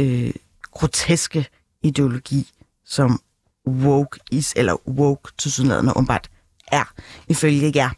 [0.00, 0.32] øh,
[0.72, 1.46] groteske
[1.82, 2.52] ideologi,
[2.84, 3.20] som
[3.68, 6.30] woke is, eller woke til synligheden åbenbart
[6.72, 6.92] er,
[7.28, 7.90] ifølge jer.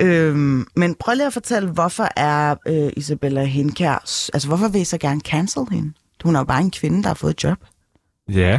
[0.00, 3.94] Øhm, men prøv lige at fortælle, hvorfor er øh, Isabella Henkær,
[4.34, 5.92] altså hvorfor vil I så gerne cancel hende?
[6.24, 7.58] Hun er jo bare en kvinde, der har fået et job.
[8.28, 8.58] Ja.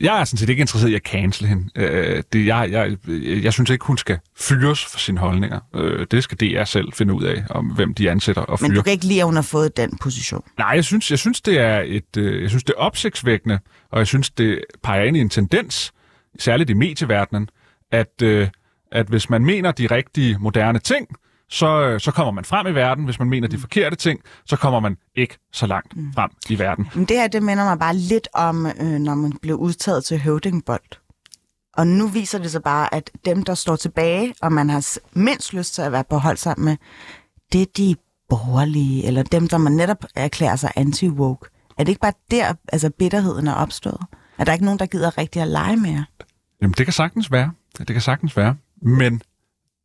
[0.00, 1.68] Jeg er sådan set ikke interesseret i at cancel hende.
[1.76, 2.96] Øh, det, jeg, jeg,
[3.44, 5.60] jeg synes ikke, hun skal fyres for sine holdninger.
[5.74, 8.68] Øh, det skal DR selv finde ud af, om hvem de ansætter og fyrer.
[8.68, 10.42] Men du kan ikke lide, at hun har fået den position?
[10.58, 13.58] Nej, jeg synes, jeg synes, det er et, øh, jeg synes, det er opsigtsvækkende,
[13.90, 15.92] og jeg synes, det peger ind i en tendens,
[16.38, 17.48] særligt i medieverdenen,
[17.94, 18.48] at, øh,
[18.92, 21.06] at hvis man mener de rigtige moderne ting,
[21.50, 23.04] så, øh, så kommer man frem i verden.
[23.04, 26.12] Hvis man mener de forkerte ting, så kommer man ikke så langt Mm.
[26.12, 26.88] frem i verden.
[26.94, 30.18] Men det her, det minder mig bare lidt om, øh, når man blev udtaget til
[30.20, 30.82] høvdingbold.
[31.76, 35.52] Og nu viser det sig bare, at dem, der står tilbage, og man har mindst
[35.52, 36.76] lyst til at være på hold sammen med,
[37.52, 37.96] det er de
[38.28, 41.50] borgerlige, eller dem, der man netop erklærer sig anti-woke.
[41.78, 44.00] Er det ikke bare der, altså bitterheden er opstået?
[44.38, 46.04] Er der ikke nogen, der gider rigtig at lege mere?
[46.62, 47.50] Jamen, det kan sagtens være.
[47.78, 48.56] Det kan sagtens være.
[48.82, 49.22] Men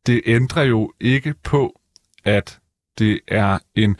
[0.06, 1.80] det ændrer jo ikke på,
[2.24, 2.58] at
[2.98, 3.96] det er en...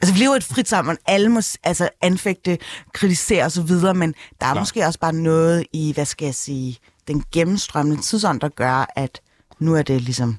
[0.00, 0.98] Altså, vi lever et frit samfund.
[1.06, 2.58] Alle må altså, anfægte,
[2.92, 4.54] kritisere osv., men der er Klar.
[4.58, 6.78] måske også bare noget i, hvad skal jeg sige,
[7.08, 9.20] den gennemstrømmende tidsånd, der gør, at
[9.58, 10.36] nu er det ligesom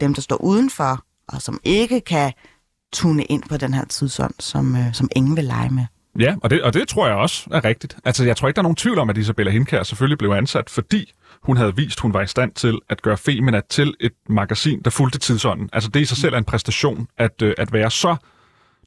[0.00, 2.32] dem, der står udenfor, og som ikke kan
[2.92, 5.86] tune ind på den her tidsånd, som, øh, som ingen vil lege med.
[6.18, 7.96] Ja, og det, og det tror jeg også er rigtigt.
[8.04, 10.70] Altså, jeg tror ikke, der er nogen tvivl om, at Isabella Hindkær selvfølgelig blev ansat,
[10.70, 14.82] fordi hun havde vist, hun var i stand til at gøre Femina til et magasin,
[14.82, 15.70] der fulgte tidsånden.
[15.72, 18.16] Altså, det i sig selv er en præstation, at, øh, at være så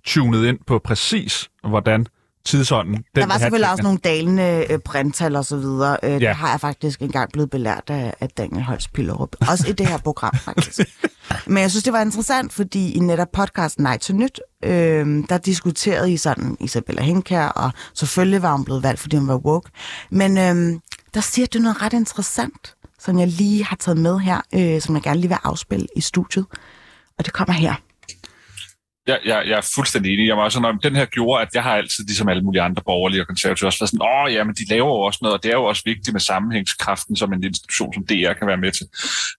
[0.04, 2.08] tunet ind på præcis, hvordan
[2.46, 2.94] tidsånden...
[2.94, 3.88] Den Der var selvfølgelig også tingene.
[3.88, 4.00] nogle
[4.40, 5.98] dalende øh, brinttal og så videre.
[6.04, 6.12] Øh.
[6.12, 6.20] Ja.
[6.20, 9.36] Det har jeg faktisk engang blevet belært af, af Daniel Holst Pillerup.
[9.50, 10.80] Også i det her program, faktisk.
[11.48, 15.38] Men jeg synes, det var interessant, fordi i netop podcasten Nej til Nyt, øh, der
[15.38, 19.72] diskuterede I sådan Isabella Henkær, og selvfølgelig var hun blevet valgt, fordi hun var woke.
[20.10, 20.80] Men øh,
[21.14, 24.96] der siger du noget ret interessant, som jeg lige har taget med her, øh, som
[24.96, 26.46] jeg gerne lige vil afspille i studiet.
[27.20, 27.74] Og det kommer her.
[29.12, 30.28] Jeg, jeg, jeg er fuldstændig enig.
[30.28, 32.82] Jeg var også sådan, den her gjorde, at jeg har altid, ligesom alle mulige andre
[32.86, 35.44] borgerlige og konservative, også været sådan, åh ja, men de laver jo også noget, og
[35.44, 38.72] det er jo også vigtigt med sammenhængskraften, som en institution som DR kan være med
[38.72, 38.86] til.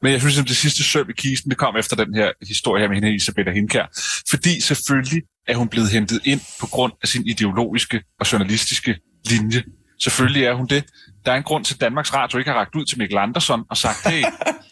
[0.02, 2.80] Men jeg synes, at det sidste søm i kisten, det kom efter den her historie
[2.80, 3.86] her med hende, Isabella Hindkær.
[4.30, 8.98] Fordi selvfølgelig er hun blevet hentet ind på grund af sin ideologiske og journalistiske
[9.30, 9.62] linje.
[10.00, 10.84] Selvfølgelig er hun det.
[11.26, 13.64] Der er en grund til, at Danmarks Radio ikke har ragt ud til Mikkel Andersson
[13.70, 14.24] og sagt, hey,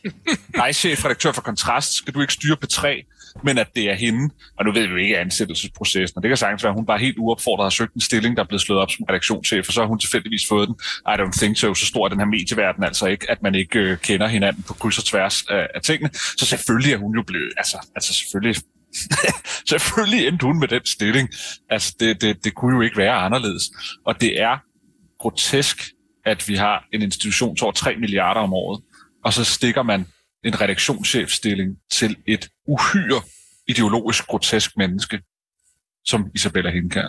[0.60, 3.04] dig chefredaktør for Kontrast, skal du ikke styre på 3,
[3.44, 4.34] men at det er hende.
[4.58, 6.98] Og nu ved vi jo ikke ansættelsesprocessen, og det kan sagtens være, at hun bare
[6.98, 9.80] helt uopfordret har søgt en stilling, der er blevet slået op som redaktionschef, og så
[9.80, 10.76] har hun tilfældigvis fået den.
[11.08, 11.74] I don't think so.
[11.74, 14.74] Så stor er den her medieverden altså ikke, at man ikke øh, kender hinanden på
[14.74, 16.10] kryds og tværs af, af tingene.
[16.14, 18.56] Så selvfølgelig er hun jo blevet, altså, altså selvfølgelig,
[19.72, 21.28] selvfølgelig endte hun med den stilling.
[21.70, 23.70] Altså, det, det, det kunne jo ikke være anderledes.
[24.06, 24.58] Og det er
[25.20, 25.90] grotesk,
[26.26, 28.82] at vi har en institution til over 3 milliarder om året,
[29.24, 30.06] og så stikker man
[30.44, 33.22] en redaktionschefstilling til et uhyre
[33.68, 35.22] ideologisk grotesk menneske,
[36.04, 37.08] som Isabella Hindkær.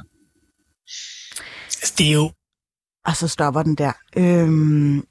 [1.66, 2.32] Altså, det er jo...
[3.06, 3.94] Og så stopper den der.
[4.18, 5.04] Øhm,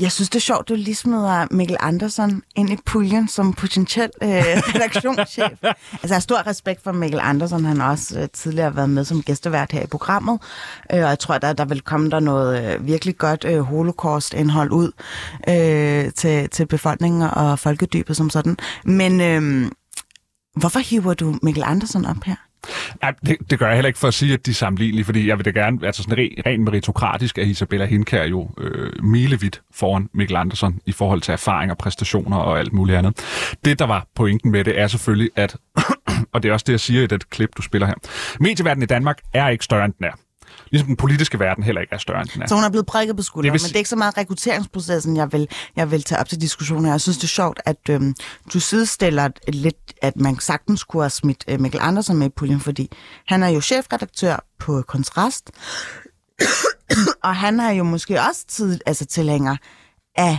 [0.00, 4.10] jeg synes, det er sjovt, du lige smider Mikkel Andersen ind i puljen som potentiel
[4.22, 4.28] øh,
[4.74, 5.52] redaktionschef.
[5.62, 7.64] altså, jeg har stor respekt for Mikkel Andersen.
[7.64, 10.38] Han har også øh, tidligere været med som gæstevært her i programmet.
[10.92, 14.70] Øh, og jeg tror, der, der vil komme der noget øh, virkelig godt øh, holocaust-indhold
[14.70, 14.92] ud
[15.48, 18.56] øh, til, til befolkningen og folkedybet som sådan.
[18.84, 19.70] Men øh,
[20.56, 22.49] hvorfor hiver du Mikkel Andersen op her?
[23.02, 25.28] Nej, det, det gør jeg heller ikke for at sige, at de er sammenlignelige, fordi
[25.28, 29.62] jeg vil da gerne, altså sådan rent, ren meritokratisk er Isabella Hindkær jo øh, milevidt
[29.74, 33.16] foran Mikkel Andersen i forhold til erfaring og præstationer og alt muligt andet.
[33.64, 35.56] Det, der var pointen med det, er selvfølgelig, at,
[36.32, 37.94] og det er også det, jeg siger i det klip, du spiller her,
[38.40, 40.12] medieverdenen i Danmark er ikke større, end den er.
[40.70, 42.46] Ligesom den politiske verden heller ikke er større, end den er.
[42.46, 45.16] Så hun er blevet prikket på skulderen, vil men det er ikke så meget rekrutteringsprocessen,
[45.16, 46.92] jeg vil, jeg vil tage op til diskussion her.
[46.92, 48.14] Jeg synes, det er sjovt, at øhm,
[48.52, 52.60] du sidestiller lidt, at man sagtens kunne have smidt øh, Mikkel Andersen med i puljen,
[52.60, 52.90] fordi
[53.26, 55.50] han er jo chefredaktør på Kontrast,
[57.24, 59.56] og han er jo måske også tid, altså tilhænger
[60.16, 60.38] af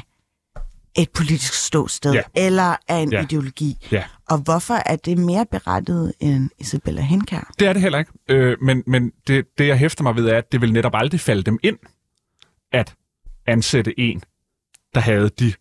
[0.98, 2.22] et politisk ståsted, Ja.
[2.36, 3.24] eller af en Ja.
[3.24, 3.88] ideologi.
[3.92, 4.04] Ja.
[4.30, 7.52] Og hvorfor er det mere berettiget end Isabella Henkær?
[7.60, 8.12] Det er det heller ikke.
[8.30, 11.20] Øh, men men det, det, jeg hæfter mig ved, er, at det vil netop aldrig
[11.20, 11.78] falde dem ind
[12.72, 12.96] at
[13.48, 14.24] ansætte en,
[14.96, 15.54] der havde de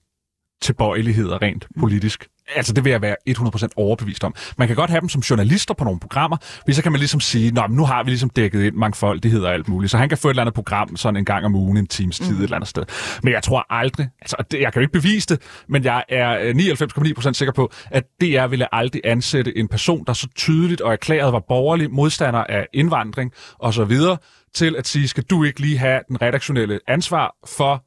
[0.62, 2.28] tilbøjeligheder rent politisk.
[2.56, 4.34] Altså, det vil jeg være 100% overbevist om.
[4.58, 7.20] Man kan godt have dem som journalister på nogle programmer, hvis så kan man ligesom
[7.20, 10.08] sige, Nå, men nu har vi ligesom dækket ind mangfoldighed og alt muligt, så han
[10.08, 12.42] kan få et eller andet program sådan en gang om ugen, en times tid et
[12.42, 12.82] eller andet sted.
[13.22, 16.38] Men jeg tror aldrig, altså det, jeg kan jo ikke bevise det, men jeg er
[16.40, 20.92] øh, 99,9% sikker på, at DR ville aldrig ansætte en person, der så tydeligt og
[20.92, 24.16] erklæret var borgerlig modstander af indvandring og så videre,
[24.54, 27.84] til at sige, skal du ikke lige have den redaktionelle ansvar for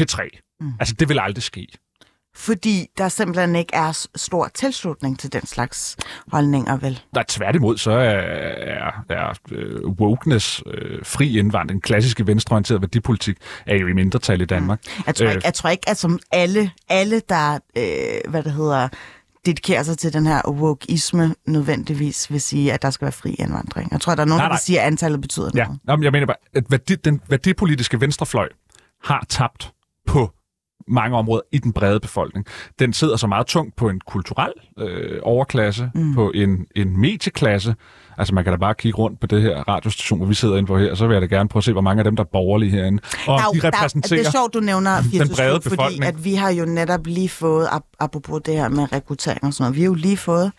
[0.00, 0.28] P3?
[0.60, 0.72] Mm.
[0.80, 1.66] Altså, det vil aldrig ske.
[2.36, 5.96] Fordi der simpelthen ikke er stor tilslutning til den slags
[6.32, 7.00] holdninger, vel?
[7.14, 13.76] Nej, tværtimod, så er, er, er øh, wokeness, øh, fri indvandring, klassiske venstreorienteret værdipolitik, er
[13.76, 14.80] jo i mindretal i Danmark.
[15.06, 15.32] Jeg tror, Øh.
[15.34, 18.88] ikke, jeg tror ikke, at som alle, alle der, øh, hvad det hedder,
[19.46, 23.92] dedikerer sig til den her wokeisme, nødvendigvis vil sige, at der skal være fri indvandring.
[23.92, 24.56] Jeg tror, der er nogen, Nej, der nej.
[24.56, 25.80] vil sige, at antallet betyder Ja, noget.
[25.84, 28.48] Nå, men jeg mener bare, at værdi, den værdipolitiske venstrefløj
[29.04, 29.72] har tabt
[30.06, 30.30] på
[30.92, 32.46] mange områder i den brede befolkning.
[32.78, 36.14] Den sidder så meget tungt på en kulturel øh, overklasse, mm.
[36.14, 37.74] på en, en medieklasse.
[38.18, 40.66] Altså man kan da bare kigge rundt på det her radiostation, hvor vi sidder inde
[40.66, 42.22] på her, så vil jeg da gerne prøve at se, hvor mange af dem, der
[42.24, 43.02] er borgerlige herinde.
[43.26, 44.18] Og Der er de der er- repræsenterer...
[44.20, 46.04] det er sjovt, du nævner 24 brede fordi befolkning.
[46.04, 49.62] at vi har jo netop lige fået, ap- apropos det her med rekruttering og sådan
[49.64, 50.52] noget, vi har jo lige fået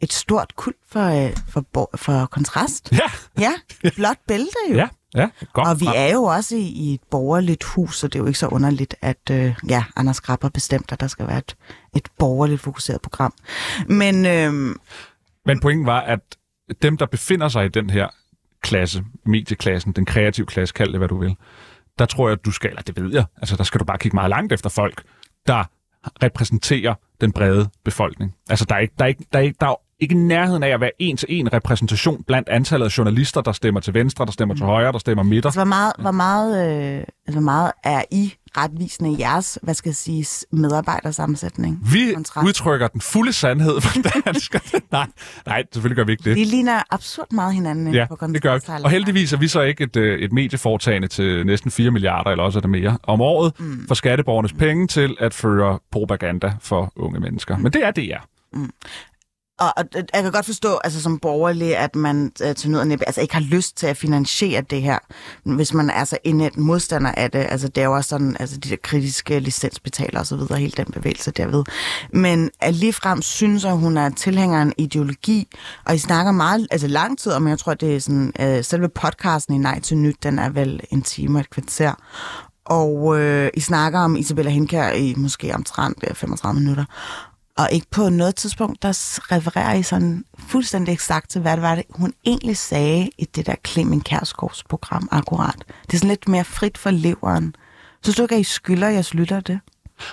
[0.00, 2.92] et stort kuld for, øh, for, for, for kontrast.
[2.92, 2.98] Ja,
[3.38, 3.52] Ja,
[3.96, 4.74] blot bælte jo.
[4.76, 5.28] ja, ja.
[5.52, 8.26] Godt Og vi er jo også i, i et borgerligt hus, så det er jo
[8.26, 11.56] ikke så underligt, at øh, ja, Anders har bestemt, at der skal være et,
[11.96, 13.34] et borgerligt fokuseret program.
[13.88, 14.74] Men øh,
[15.46, 16.20] Men pointen var, at
[16.82, 18.08] dem, der befinder sig i den her
[18.62, 21.36] klasse, medieklassen, den kreative klasse, kald det hvad du vil,
[21.98, 23.98] der tror jeg, at du skal, eller det ved jeg, altså der skal du bare
[23.98, 25.02] kigge meget langt efter folk,
[25.46, 25.64] der
[26.22, 28.34] repræsenterer den brede befolkning.
[28.50, 30.62] Altså der er ikke, der er ikke, der er ikke, der er ikke i nærheden
[30.62, 34.26] af at være en til en repræsentation blandt antallet af journalister, der stemmer til venstre,
[34.26, 35.48] der stemmer til højre, der stemmer midter.
[35.48, 39.74] altså, hvor meget, hvor meget, øh, altså, hvor meget er I retvisende i jeres, hvad
[39.74, 41.78] skal jeg sige, medarbejdersammensætning?
[41.92, 42.46] Vi Kontrast.
[42.46, 44.82] udtrykker den fulde sandhed for danskerne.
[44.92, 45.06] nej,
[45.46, 46.36] nej, selvfølgelig gør vi ikke det.
[46.36, 48.84] Vi ligner absurd meget hinanden Ja, på det gør vi.
[48.84, 52.44] Og heldigvis er vi så ikke et, øh, et medieforetagende til næsten 4 milliarder, eller
[52.44, 53.84] også er det mere, om året, mm.
[53.88, 57.56] for skatteborgernes penge til at føre propaganda for unge mennesker.
[57.58, 58.18] Men det er det, ja.
[59.58, 62.80] Og, og øh, jeg kan godt forstå, altså som borgerlig, at man øh, til nød
[62.80, 64.98] og næppe, altså ikke har lyst til at finansiere det her,
[65.44, 67.46] hvis man er så indet modstander af det.
[67.48, 70.72] Altså det er jo også sådan, altså de der kritiske licensbetaler og så videre, hele
[70.76, 71.64] den bevægelse derved.
[72.12, 75.48] Men ligefrem synes at hun er tilhænger af en ideologi,
[75.84, 78.88] og I snakker meget, altså lang tid om, jeg tror, det er sådan, øh, selve
[78.88, 81.92] podcasten i Nej til Nyt, den er vel en time og et kvarter.
[82.64, 86.84] Og øh, I snakker om Isabella Henkær i måske omtrent øh, 35 minutter.
[87.58, 88.88] Og ikke på noget tidspunkt, der
[89.32, 93.46] refererer I sådan fuldstændig eksakt til, hvad det var, det, hun egentlig sagde i det
[93.46, 95.64] der Clemen Kærsgaards program akkurat.
[95.86, 97.54] Det er sådan lidt mere frit for leveren.
[98.02, 99.60] Synes du ikke, at I skylder jeres lytter det?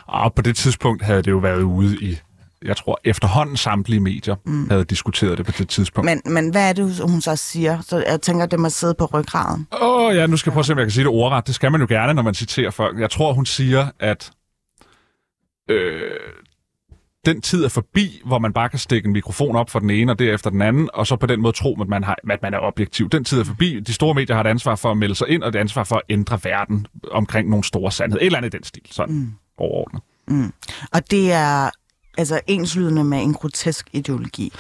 [0.08, 2.20] Og på det tidspunkt havde det jo været ude i,
[2.66, 4.70] jeg tror efterhånden samtlige medier mm.
[4.70, 6.06] havde diskuteret det på det tidspunkt.
[6.06, 7.82] Men, men hvad er det, hun så siger?
[7.82, 9.68] Så jeg tænker, det må sidde på ryggraden.
[9.72, 11.48] Åh oh, ja, nu skal jeg prøve at se, om jeg kan sige det ordret.
[11.48, 13.00] Det skal man jo gerne, når man citerer folk.
[13.00, 14.32] Jeg tror, hun siger, at
[15.70, 16.02] øh,
[17.26, 20.12] den tid er forbi, hvor man bare kan stikke en mikrofon op for den ene
[20.12, 22.54] og derefter den anden, og så på den måde tro, at man, har, at man
[22.54, 23.10] er objektiv.
[23.10, 23.80] Den tid er forbi.
[23.80, 25.96] De store medier har et ansvar for at melde sig ind, og et ansvar for
[25.96, 28.22] at ændre verden omkring nogle store sandheder.
[28.22, 29.32] Et eller andet i den stil, sådan mm.
[29.58, 30.02] overordnet.
[30.94, 31.70] Og det er
[32.18, 34.54] altså enslydende med en grotesk ideologi.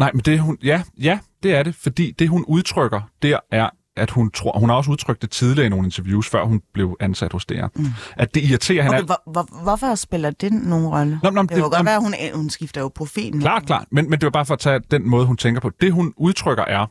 [0.00, 3.70] Nej, men det hun, ja, ja, det er det, fordi det hun udtrykker, der er,
[3.96, 6.96] at hun tror, hun har også udtrykt det tidligere i nogle interviews, før hun blev
[7.00, 7.86] ansat hos DR, mm.
[8.16, 8.96] at det irriterer hende.
[8.96, 11.20] Okay, hvor, hvor, hvorfor spiller det nogen rolle?
[11.22, 13.40] Nå, nå, det, det- godt nå, være, at hun, hun skifter jo profilen.
[13.40, 13.86] Klart, klart.
[13.90, 15.70] Men, men det var bare for at tage den måde, hun tænker på.
[15.80, 16.86] Det, hun udtrykker, er,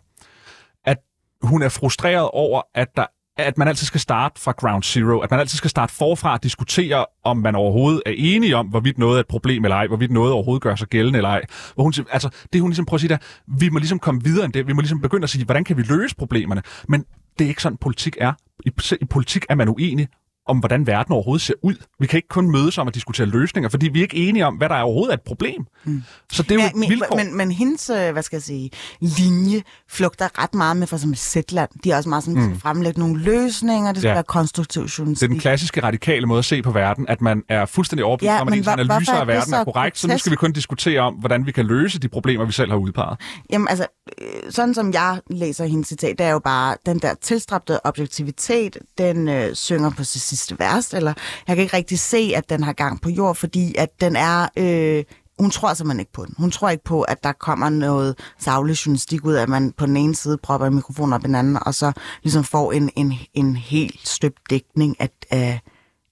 [0.86, 0.98] at
[1.42, 3.06] hun er frustreret over, at der
[3.38, 6.44] at man altid skal starte fra ground zero, at man altid skal starte forfra og
[6.44, 10.12] diskutere, om man overhovedet er enige om, hvorvidt noget er et problem eller ej, hvorvidt
[10.12, 11.42] noget overhovedet gør sig gældende eller ej.
[11.76, 13.18] Hvor hun, altså, det hun ligesom prøver at sige der,
[13.48, 15.78] vi må ligesom komme videre end det, vi må ligesom begynde at sige, hvordan kan
[15.78, 16.62] vi løse problemerne?
[16.88, 17.06] Men
[17.40, 18.34] det er ikke sådan, politik er.
[18.66, 18.72] I,
[19.02, 20.08] i politik er man uenig
[20.48, 21.76] om, hvordan verden overhovedet ser ud.
[22.00, 24.56] Vi kan ikke kun mødes om at diskutere løsninger, fordi vi er ikke enige om,
[24.56, 25.66] hvad der er overhovedet er et problem.
[25.84, 26.04] Mm.
[26.32, 27.16] Så det er jo Ja, men, vilkår.
[27.16, 28.70] men, men hendes, øh, hvad skal jeg sige,
[29.02, 31.70] linje flugter ret meget med for eksempel Zetland.
[31.84, 32.60] De er også meget sådan, mm.
[32.60, 34.14] fremlægge nogle løsninger, det skal Ja.
[34.14, 35.30] være konstruktiv Det er journalistik.
[35.30, 38.48] den klassiske radikale måde at se på verden, at man er fuldstændig overbevist Ja, om,
[38.48, 41.14] at ens analyser er af verden er korrekt, så nu skal vi kun diskutere om,
[41.14, 43.20] hvordan vi kan løse de problemer, vi selv har udpeget.
[43.52, 43.86] Jamen altså,
[44.22, 48.78] øh, sådan som jeg læser hendes citat, det er jo bare, den der tilstræbte objektivitet,
[48.98, 50.04] den øh, synger på
[50.36, 51.14] sin sidste vers, eller
[51.48, 54.48] jeg kan ikke rigtig se, at den har gang på jord, fordi at den er...
[54.58, 55.04] Øh,
[55.40, 56.36] hun tror simpelthen ikke på den.
[56.38, 59.86] Hun tror ikke på, at der kommer noget savlig journalistik ud af, at man på
[59.86, 61.92] den ene side propper en mikrofon op i den anden, og så
[62.24, 65.60] ligesom får en, en, en helt støbt dækning af, af,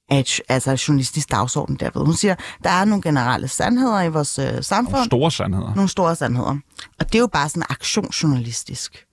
[0.09, 2.05] af altså journalistisk dagsorden derved.
[2.05, 4.95] Hun siger, der er nogle generelle sandheder i vores øh, samfund.
[4.95, 5.75] Nogle store sandheder.
[5.75, 6.57] Nogle store sandheder.
[6.99, 9.05] Og det er jo bare sådan aktionsjournalistisk.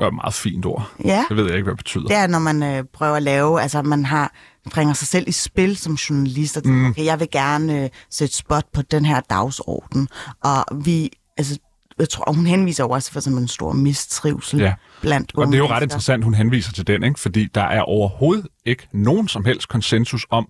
[0.00, 0.90] Det var et meget fint ord.
[1.04, 1.24] Ja.
[1.28, 2.06] Det ved jeg ikke, hvad det betyder.
[2.06, 4.32] Det er, når man øh, prøver at lave, altså man har
[4.70, 6.90] bringer sig selv i spil som journalist, og tænker, mm.
[6.90, 10.08] okay, jeg vil gerne øh, sætte spot på den her dagsorden.
[10.44, 11.58] Og vi, altså,
[11.98, 14.74] jeg tror, hun henviser også for eksempel en stor mistrivsel Ja.
[15.00, 15.84] blandt Og unge det er jo ret mennesker.
[15.84, 17.20] interessant, hun henviser til den, ikke?
[17.20, 20.48] fordi der er overhovedet ikke nogen som helst konsensus om,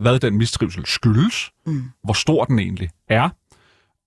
[0.00, 1.84] hvad den mistrivsel skyldes, mm.
[2.04, 3.28] hvor stor den egentlig er,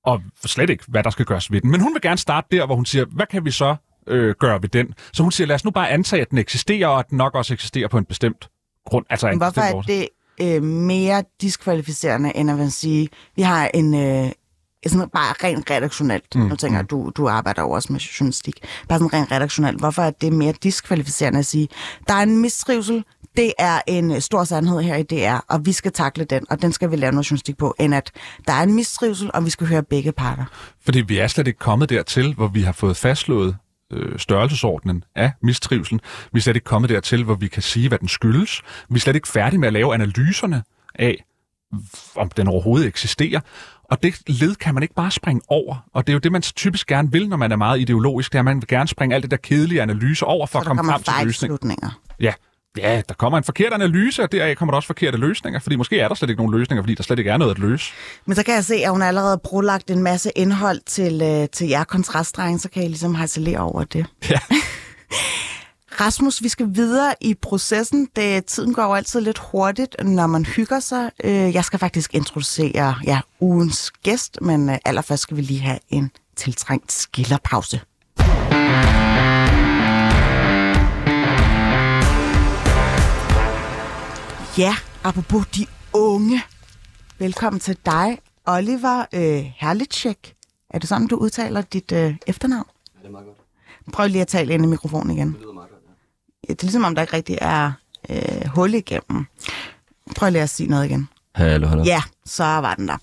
[0.05, 1.71] og slet ikke, hvad der skal gøres ved den.
[1.71, 3.75] Men hun vil gerne starte der, hvor hun siger, hvad kan vi så
[4.07, 4.93] øh, gøre ved den?
[5.13, 7.35] Så hun siger, lad os nu bare antage, at den eksisterer, og at den nok
[7.35, 8.49] også eksisterer på en bestemt
[8.85, 9.05] grund.
[9.09, 10.07] Altså en Men Hvorfor er det
[10.41, 13.93] øh, mere diskvalificerende, end at man sige, vi har en...
[13.93, 14.31] Øh,
[14.87, 16.35] sådan bare rent redaktionelt.
[16.35, 16.41] Mm.
[16.41, 18.65] Nu tænker jeg, du, du arbejder jo også med journalistik.
[18.89, 19.79] Bare sådan rent redaktionelt.
[19.79, 21.67] Hvorfor er det mere diskvalificerende at sige,
[22.07, 23.03] der er en mistrivsel,
[23.37, 26.61] det er en øh, stor sandhed her i DR, og vi skal takle den, og
[26.61, 28.11] den skal vi lave noget journalistik på, end at
[28.47, 30.45] der er en mistrivsel, og vi skal høre begge parter.
[30.85, 33.55] Fordi vi er slet ikke kommet dertil, hvor vi har fået fastslået
[33.91, 36.01] øh, størrelsesordenen af mistrivselen.
[36.33, 38.61] Vi er slet ikke kommet dertil, hvor vi kan sige, hvad den skyldes.
[38.89, 40.63] Vi er slet ikke færdige med at lave analyserne
[40.95, 41.25] af,
[42.15, 43.39] om den overhovedet eksisterer.
[43.83, 45.85] Og det led kan man ikke bare springe over.
[45.93, 48.31] Og det er jo det, man typisk gerne vil, når man er meget ideologisk.
[48.31, 50.65] Det er, at man vil gerne springe alt det der kedelige analyse over for at
[50.65, 51.49] komme frem til løsning.
[51.49, 51.99] fejlslutninger.
[52.19, 52.33] Ja.
[52.77, 55.99] Ja, der kommer en forkert analyse, og deraf kommer der også forkerte løsninger, fordi måske
[55.99, 57.91] er der slet ikke nogen løsninger, fordi der slet ikke er noget at løse.
[58.25, 61.47] Men så kan jeg se, at hun allerede har brolagt en masse indhold til, øh,
[61.49, 64.05] til jer kontrastdrenge, så kan I ligesom harcelere over det.
[64.29, 64.39] Ja.
[66.01, 68.07] Rasmus, vi skal videre i processen.
[68.15, 71.11] Det, tiden går jo altid lidt hurtigt, når man hygger sig.
[71.23, 75.79] Øh, Jeg skal faktisk introducere ja, ugens gæst, men øh, allerførst skal vi lige have
[75.89, 77.79] en tiltrængt skillerpause.
[84.57, 86.41] Ja, apropos de unge.
[87.19, 90.35] Velkommen til dig, Oliver øh, Herlicek.
[90.69, 92.65] Er det sådan, du udtaler dit øh, efternavn?
[92.95, 93.37] Ja, det er meget godt.
[93.93, 95.27] Prøv lige at tale ind i mikrofonen igen.
[95.33, 95.91] Det lyder meget godt, ja.
[96.49, 97.71] Ja, det er ligesom, om der ikke rigtig er
[98.09, 99.25] øh, hul igennem.
[100.15, 101.09] Prøv lige at sige noget igen.
[101.35, 101.83] Hallo, hallo.
[101.83, 102.97] Ja, så var den der.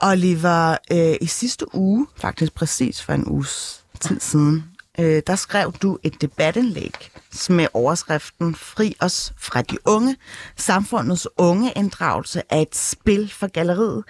[0.00, 4.64] Oliver, øh, i sidste uge, faktisk præcis for en uges tid siden,
[4.98, 7.10] øh, der skrev du et debatindlæg
[7.50, 10.16] med overskriften Fri os fra de unge.
[10.56, 14.04] Samfundets unge inddragelse et spil for galleriet.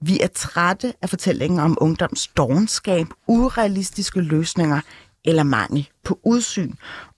[0.00, 4.80] Vi er trætte af fortællingen om ungdoms dogenskab, urealistiske løsninger
[5.24, 6.72] eller mangel på udsyn.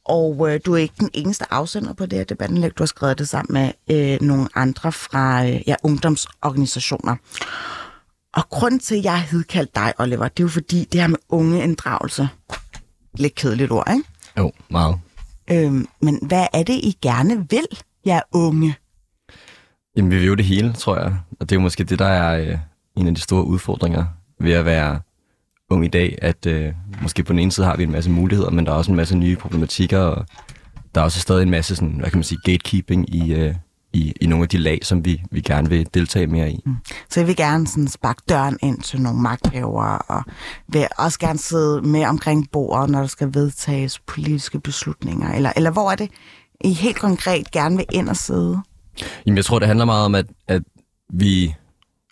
[0.04, 2.78] Og øh, du er ikke den eneste afsender på det her debatindlæg.
[2.78, 7.16] Du har skrevet det sammen med øh, nogle andre fra øh, ja, ungdomsorganisationer.
[8.34, 11.08] Og grunden til, at jeg har kaldt dig, Oliver, det er jo fordi, det her
[11.08, 12.28] med ungeinddragelse,
[13.14, 14.08] lidt kedeligt ord, ikke?
[14.38, 14.98] Jo, meget.
[15.50, 17.66] Øhm, men hvad er det, I gerne vil,
[18.06, 18.74] jer unge?
[19.96, 21.16] Jamen, vi vil jo det hele, tror jeg.
[21.40, 22.58] Og det er jo måske det, der er øh,
[22.96, 24.04] en af de store udfordringer
[24.40, 25.00] ved at være
[25.70, 26.72] ung i dag, at øh,
[27.02, 28.96] måske på den ene side har vi en masse muligheder, men der er også en
[28.96, 30.26] masse nye problematikker, og
[30.94, 33.54] der er også stadig en masse, sådan, hvad kan man sige, gatekeeping i, øh,
[33.94, 36.64] i, i nogle af de lag, som vi, vi gerne vil deltage mere i.
[37.10, 40.22] Så jeg vil gerne sådan sparke døren ind til nogle magthavere, og
[40.68, 45.34] vil også gerne sidde med omkring bordet, når der skal vedtages politiske beslutninger.
[45.34, 46.10] Eller, eller hvor er det,
[46.60, 48.62] I helt konkret gerne vil ind og sidde?
[49.26, 50.62] Jamen, jeg tror, det handler meget om, at, at
[51.12, 51.54] vi...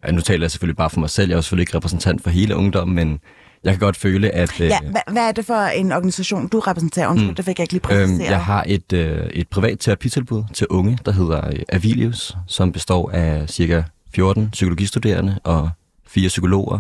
[0.04, 1.28] Ja, nu taler jeg selvfølgelig bare for mig selv.
[1.28, 3.18] Jeg er jo selvfølgelig ikke repræsentant for hele ungdommen, men
[3.64, 4.60] jeg kan godt føle, at...
[4.60, 7.08] øh, Ja, hvad, hvad er det for en organisation, du repræsenterer?
[7.08, 7.34] Undskyld, mm.
[7.34, 8.30] det fik jeg ikke lige Øhm, præciseret.
[8.30, 13.10] jeg har et, øh, et privat terapitilbud til unge, der hedder øh, Avilius, som består
[13.10, 13.82] af cirka
[14.14, 15.70] 14 psykologistuderende og
[16.06, 16.78] fire psykologer.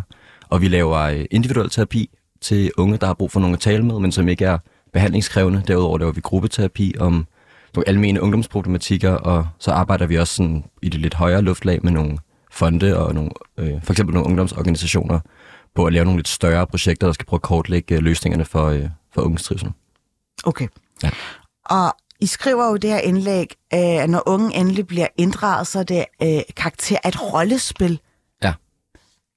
[0.48, 3.82] Og vi laver øh, individuel terapi til unge, der har brug for nogen at tale
[3.84, 4.58] med, men som ikke er
[4.92, 5.62] behandlingskrævende.
[5.68, 7.26] Derudover laver vi gruppeterapi om
[7.74, 11.92] nogle almene ungdomsproblematikker, og så arbejder vi også sådan i det lidt højere luftlag med
[11.92, 12.18] nogle
[12.50, 15.20] fonde og nogle, øh, for eksempel nogle ungdomsorganisationer
[15.74, 18.66] på at lave nogle lidt større projekter, der skal prøve at kortlægge øh, løsningerne for,
[18.66, 19.72] øh, for unges trivsel.
[20.44, 20.68] Okay.
[21.02, 21.10] Ja.
[21.64, 25.78] Og I skriver jo det her indlæg, øh, at når unge endelig bliver inddraget, så
[25.78, 28.00] er det øh, karakter af et rollespil.
[28.42, 28.52] Ja.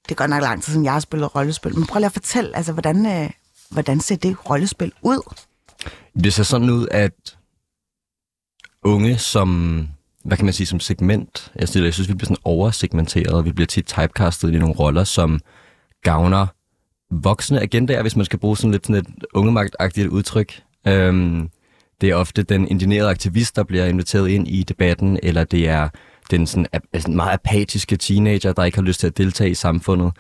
[0.03, 1.75] Det er godt nok lang tid siden, jeg har spillet rollespil.
[1.75, 3.29] Men prøv lige at fortælle, altså, hvordan, øh,
[3.69, 5.33] hvordan ser det rollespil ud?
[6.23, 7.37] Det ser sådan ud, at
[8.83, 9.79] unge som,
[10.23, 13.45] hvad kan man sige, som segment, jeg synes, jeg synes vi bliver sådan oversegmenteret, og
[13.45, 15.39] vi bliver tit typecastet i nogle roller, som
[16.05, 16.47] gavner
[17.11, 20.61] voksne agendaer, hvis man skal bruge sådan lidt sådan et ungemagtagtigt udtryk.
[20.87, 21.49] Øhm,
[22.01, 25.89] Det er ofte den indinerede aktivist, der bliver inviteret ind i debatten, eller det er
[26.31, 30.11] den sådan, altså meget apatiske teenager, der ikke har lyst til at deltage i samfundet.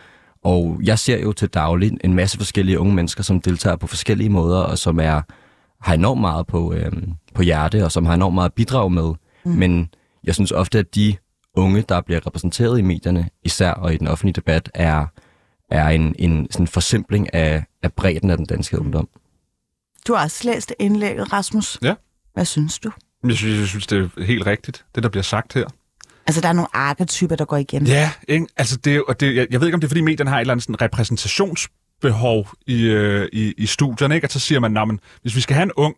[0.43, 4.29] Og jeg ser jo til daglig en masse forskellige unge mennesker, som deltager på forskellige
[4.29, 5.21] måder, og som er
[5.81, 6.91] har enormt meget på, øh,
[7.33, 9.13] på hjerte, og som har enormt meget at bidrage med.
[9.45, 9.51] Mm.
[9.51, 9.89] Men
[10.23, 11.15] jeg synes ofte, at de
[11.55, 15.05] unge, der bliver repræsenteret i medierne, især og i den offentlige debat, er,
[15.71, 19.09] er en, en sådan forsimpling af, af bredden af den danske ungdom.
[20.07, 21.77] Du har også læst indlægget, Rasmus.
[21.81, 21.93] Ja.
[22.33, 22.91] Hvad synes du?
[23.27, 25.65] Jeg synes, jeg synes, det er helt rigtigt, det der bliver sagt her.
[26.27, 27.87] Altså, der er nogle arketyper, der går igen.
[27.87, 28.47] Ja, ikke?
[28.57, 30.41] altså det, og det, jeg, jeg ved ikke, om det er, fordi medierne har et
[30.41, 34.25] eller andet sådan repræsentationsbehov i, øh, i, i studierne, ikke?
[34.25, 35.95] at så siger man, "Nå, men hvis vi skal have en ung,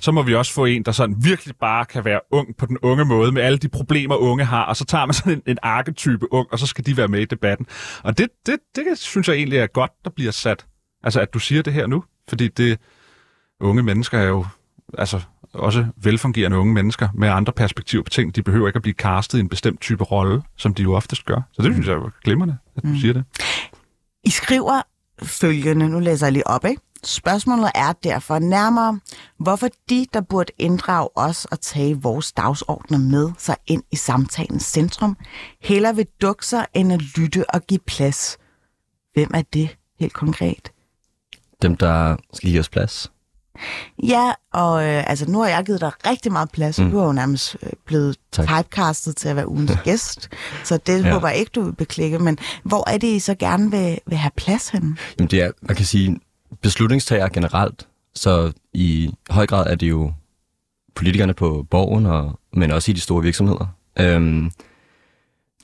[0.00, 2.78] så må vi også få en, der sådan virkelig bare kan være ung på den
[2.82, 5.58] unge måde, med alle de problemer, unge har, og så tager man sådan en, en
[5.62, 7.66] arketype ung, og så skal de være med i debatten.
[8.02, 10.66] Og det, det, det synes jeg egentlig er godt, der bliver sat.
[11.02, 12.78] Altså, at du siger det her nu, fordi det
[13.60, 14.46] unge mennesker er jo
[14.98, 15.20] altså
[15.54, 18.36] også velfungerende unge mennesker med andre perspektiver på ting.
[18.36, 21.24] De behøver ikke at blive castet i en bestemt type rolle, som de jo oftest
[21.24, 21.40] gør.
[21.52, 22.96] Så det synes jeg er glimrende, at du mm.
[22.96, 23.24] siger det.
[24.24, 24.82] I skriver
[25.22, 26.82] følgende, nu læser jeg lige op, ikke?
[27.04, 29.00] Spørgsmålet er derfor nærmere,
[29.38, 34.64] hvorfor de, der burde inddrage os og tage vores dagsordner med sig ind i samtalens
[34.64, 35.16] centrum,
[35.62, 38.38] hellere vil dukke sig end at lytte og give plads.
[39.14, 40.72] Hvem er det helt konkret?
[41.62, 43.10] Dem, der skal give os plads.
[44.02, 46.90] Ja, og øh, altså, nu har jeg givet dig rigtig meget plads, mm.
[46.90, 48.46] du er jo nærmest øh, blevet Tak.
[48.48, 50.28] typecastet til at være ugens gæst,
[50.64, 51.12] så det ja.
[51.12, 54.18] håber jeg ikke, du vil beklikke, men hvor er det, I så gerne vil, vil
[54.18, 54.96] have plads henne?
[55.18, 56.20] Jamen det er, man kan sige,
[56.62, 60.12] beslutningstager generelt, så i høj grad er det jo
[60.94, 63.66] politikerne på borgen, og, men også i de store virksomheder.
[64.00, 64.50] Øhm,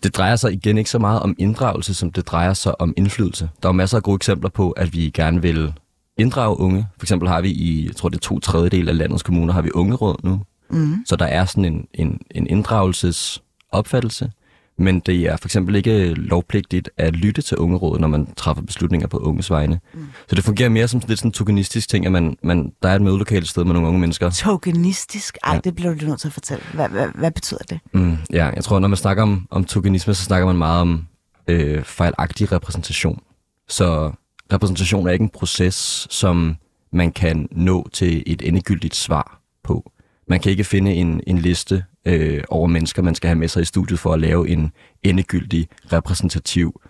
[0.03, 3.51] det drejer sig igen ikke så meget om inddragelse, som det drejer sig om indflydelse.
[3.63, 5.73] Der er jo masser af gode eksempler på, at vi gerne vil
[6.17, 6.87] inddrage unge.
[6.99, 9.63] For eksempel har vi i, jeg tror det er to tredjedel af landets kommuner, har
[9.63, 10.43] vi ungeråd nu.
[10.71, 11.05] Mm.
[11.07, 14.31] Så der er sådan en, en, en inddragelsesopfattelse,
[14.77, 19.07] men det er for eksempel ikke lovpligtigt at lytte til ungerådet, når man træffer beslutninger
[19.07, 19.81] på unges vegne.
[19.95, 20.07] Mm.
[20.29, 22.95] Så det fungerer mere som lidt sådan en tokenistisk ting, at man, man, der er
[22.95, 24.31] et mødelokale sted med nogle unge mennesker.
[24.31, 25.39] Tokenistisk?
[25.45, 25.61] Ej, ja.
[25.61, 26.65] det bliver du nødt til at fortælle.
[26.75, 27.81] Hvad, hvad, hvad betyder det?
[27.93, 31.07] Mm, ja, jeg tror, når man snakker om, om tokenisme, så snakker man meget om
[31.49, 33.21] øh, fejlagtig repræsentation.
[33.69, 34.13] Så
[34.53, 36.57] repræsentation er ikke en proces, som
[36.93, 39.91] man kan nå til et endegyldigt svar på.
[40.29, 43.63] Man kan ikke finde en, en liste øh, over mennesker, man skal have med sig
[43.63, 44.73] i studiet for at lave en
[45.03, 46.81] endegyldig, repræsentativ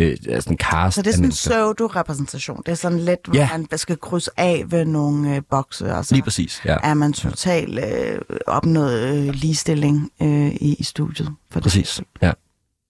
[0.00, 2.62] øh, altså en cast Så det er sådan en pseudo-repræsentation.
[2.66, 3.48] Det er sådan lidt, hvor Ja.
[3.52, 6.76] man skal krydse af ved nogle øh, bokse, og så Lige præcis, ja.
[6.82, 11.32] er man totalt øh, opnået øh, ligestilling øh, i, i studiet.
[11.50, 12.32] For Præcis, ja.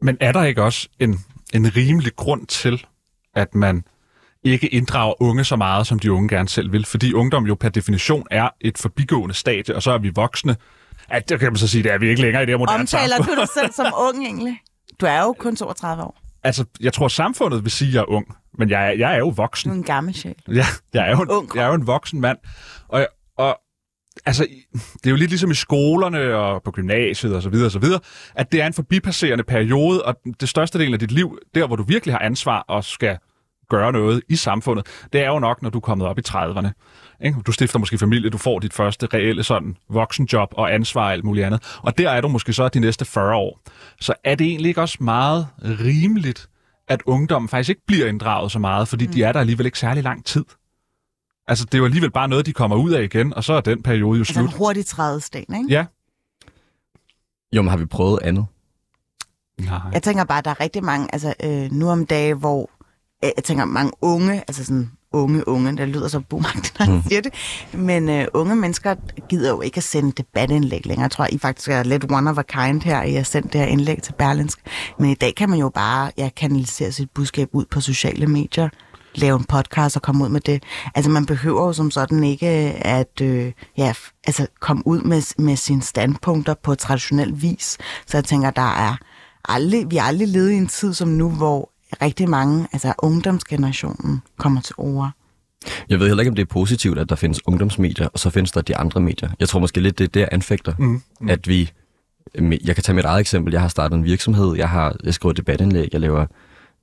[0.03, 1.21] Men er der ikke også en,
[1.55, 2.87] en rimelig grund til,
[3.35, 3.85] at man
[4.51, 6.85] ikke inddrager unge så meget, som de unge gerne selv vil?
[6.85, 10.57] Fordi ungdom jo per definition er et forbigående stadie, og så er vi voksne.
[11.09, 12.81] At det kan man så sige, det er vi ikke længere i det her moderne
[12.81, 13.37] Omtaler samfund.
[13.37, 14.59] du dig selv som ung egentlig?
[15.01, 16.21] Du er jo kun 32 år.
[16.45, 19.19] Altså, jeg tror, samfundet vil sige, at jeg er ung, men jeg er, jeg er
[19.19, 19.71] jo voksen.
[19.71, 20.35] Du er en gammel sjæl.
[20.49, 22.39] Ja, jeg er jo en, Ung jeg er jo en voksen mand.
[22.89, 23.07] Og,
[23.39, 23.59] og
[24.27, 27.73] altså, det er jo lidt ligesom i skolerne og på gymnasiet og så videre og
[27.73, 28.01] så videre,
[28.35, 31.77] at det er en forbipasserende periode, og det største del af dit liv, der hvor
[31.77, 33.19] du virkelig har ansvar og skal
[33.69, 36.69] gøre noget i samfundet, det er jo nok, når du er kommet op i 30'erne.
[37.25, 37.41] Ikke?
[37.47, 41.25] Du stifter måske familie, du får dit første reelle sådan voksenjob og ansvar og alt
[41.25, 41.77] muligt andet.
[41.83, 43.61] Og der er du måske så de næste 40 år.
[44.01, 46.49] Så er det egentlig ikke også meget rimeligt,
[46.89, 49.13] at ungdommen faktisk ikke bliver inddraget så meget, fordi mm.
[49.13, 50.45] de er der alligevel ikke særlig lang tid.
[51.49, 53.61] Altså, det er jo alligevel bare noget, de kommer ud af igen, og så er
[53.61, 54.59] den periode jo Altså en slut.
[54.59, 55.67] hurtig trædesten, ikke?
[55.69, 55.85] Ja.
[57.53, 58.47] Jo, men har vi prøvet andet?
[59.61, 59.79] Nej.
[59.93, 62.71] Jeg tænker bare, at der er rigtig mange, altså øh, nu om dagen, hvor
[63.37, 67.21] jeg tænker mange unge, altså sådan unge, unge, det lyder så boomagtigt, når jeg siger
[67.21, 67.35] det,
[67.73, 68.95] men øh, unge mennesker
[69.29, 71.03] gider jo ikke at sende debatindlæg længere.
[71.03, 73.61] Jeg tror, I faktisk er lidt one of a kind her, I har sendt det
[73.61, 74.59] her indlæg til Berlinsk.
[74.99, 78.69] Men i dag kan man jo bare ja, kanalisere sit budskab ud på sociale medier,
[79.15, 80.63] lave en podcast og komme ud med det.
[80.95, 82.47] Altså man behøver jo som sådan ikke
[82.87, 83.93] at øh, ja,
[84.27, 87.79] altså, komme ud med, med sine standpunkter på traditionel vis.
[88.07, 88.97] Så jeg tænker, der er
[89.49, 91.71] aldrig, vi har aldrig levet i en tid som nu, hvor
[92.03, 95.11] rigtig mange, altså ungdomsgenerationen, kommer til ord.
[95.89, 98.53] Jeg ved heller ikke, om det er positivt, at der findes ungdomsmedier, og så findes
[98.53, 99.31] der de andre medier.
[99.41, 100.75] Jeg tror måske lidt, det er det, jeg anfægter.
[100.79, 101.29] Mm, mm.
[101.29, 101.71] At vi...
[102.65, 103.53] Jeg kan tage mit eget eksempel.
[103.53, 104.57] Jeg har startet en virksomhed.
[104.57, 105.89] Jeg har jeg skriver debatindlæg.
[105.93, 106.27] Jeg laver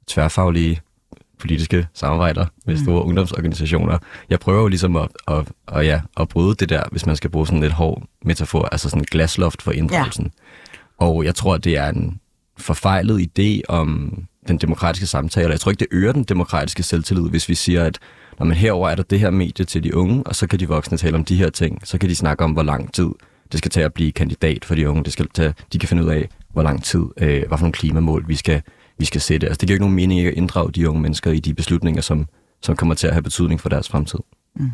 [0.07, 0.81] tværfaglige
[1.39, 3.07] politiske samarbejder med store mm.
[3.07, 3.97] ungdomsorganisationer.
[4.29, 7.29] Jeg prøver jo ligesom at, at, at, ja, at bryde det der, hvis man skal
[7.29, 10.31] bruge sådan lidt hård metafor, altså sådan en glasloft for inddragelsen.
[11.01, 11.05] Ja.
[11.05, 12.19] Og jeg tror, at det er en
[12.57, 14.13] forfejlet idé om
[14.47, 15.51] den demokratiske samtale.
[15.51, 17.99] Jeg tror ikke, det øger den demokratiske selvtillid, hvis vi siger, at
[18.39, 20.67] når man herover er der det her medie til de unge, og så kan de
[20.67, 21.79] voksne tale om de her ting.
[21.83, 23.09] Så kan de snakke om, hvor lang tid
[23.51, 25.03] det skal tage at blive kandidat for de unge.
[25.03, 27.73] Det skal tage, de kan finde ud af, hvor lang tid, øh, hvad for nogle
[27.73, 28.61] klimamål vi skal,
[28.97, 29.47] vi skal sætte.
[29.47, 32.25] Altså, det giver ikke nogen mening at inddrage de unge mennesker i de beslutninger, som,
[32.61, 34.19] som kommer til at have betydning for deres fremtid.
[34.55, 34.71] Mm.